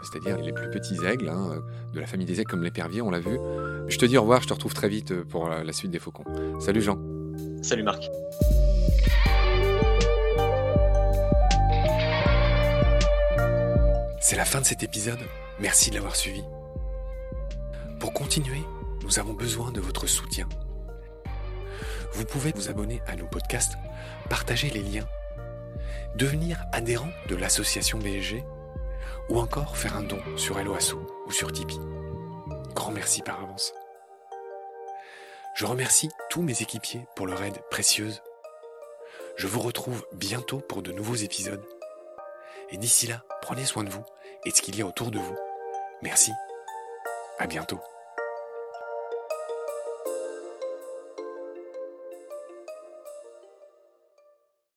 c'est-à-dire 0.02 0.38
les 0.38 0.54
plus 0.54 0.70
petits 0.70 1.04
aigles, 1.06 1.28
hein, 1.28 1.62
de 1.94 2.00
la 2.00 2.08
famille 2.08 2.26
des 2.26 2.40
aigles 2.40 2.50
comme 2.50 2.64
l'épervier, 2.64 3.02
on 3.02 3.10
l'a 3.10 3.20
vu. 3.20 3.38
Je 3.88 3.98
te 3.98 4.06
dis 4.06 4.18
au 4.18 4.22
revoir, 4.22 4.42
je 4.42 4.48
te 4.48 4.54
retrouve 4.54 4.74
très 4.74 4.90
vite 4.90 5.24
pour 5.24 5.50
la 5.50 5.74
suite 5.74 5.92
des 5.92 6.00
faucons. 6.00 6.26
Salut 6.60 6.82
Jean. 6.82 6.98
Salut 7.62 7.84
Marc. 7.84 8.10
C'est 14.28 14.36
la 14.36 14.44
fin 14.44 14.60
de 14.60 14.66
cet 14.66 14.82
épisode. 14.82 15.20
Merci 15.60 15.92
de 15.92 15.96
l'avoir 15.98 16.16
suivi. 16.16 16.44
Pour 18.00 18.12
continuer, 18.12 18.64
nous 19.04 19.20
avons 19.20 19.34
besoin 19.34 19.72
de 19.72 19.80
votre 19.80 20.08
soutien. 20.08 20.50
Vous 22.12 22.26
pouvez 22.26 22.52
vous 22.56 22.68
abonner 22.68 23.04
à 23.06 23.16
nos 23.16 23.28
podcasts, 23.28 23.74
partager 24.28 24.72
les 24.72 24.82
liens, 24.82 25.08
devenir 26.16 26.66
adhérent 26.72 27.12
de 27.30 27.36
l'association 27.36 28.00
BSG 28.00 28.44
ou 29.30 29.40
encore 29.40 29.78
faire 29.78 29.96
un 29.96 30.02
don 30.02 30.20
sur 30.38 30.58
Helloasso 30.58 31.06
ou 31.28 31.32
sur 31.32 31.52
Tipeee. 31.52 31.80
Grand 32.74 32.94
merci 32.94 33.22
par 33.22 33.44
avance. 33.44 33.76
Je 35.54 35.68
remercie 35.68 36.10
tous 36.32 36.42
mes 36.42 36.64
équipiers 36.64 37.06
pour 37.16 37.28
leur 37.28 37.44
aide 37.44 37.62
précieuse. 37.70 38.24
Je 39.38 39.46
vous 39.46 39.60
retrouve 39.60 40.04
bientôt 40.14 40.62
pour 40.62 40.82
de 40.82 40.92
nouveaux 40.92 41.14
épisodes. 41.14 41.64
Et 42.72 42.78
d'ici 42.78 43.06
là, 43.06 43.22
prenez 43.44 43.66
soin 43.66 43.84
de 43.84 43.92
vous 43.92 44.04
et 44.46 44.52
de 44.52 44.56
ce 44.56 44.62
qu'il 44.62 44.76
y 44.76 44.82
a 44.82 44.86
autour 44.86 45.12
de 45.12 45.20
vous. 45.20 45.36
Merci. 46.02 46.32
À 47.40 47.48
bientôt. 47.48 47.80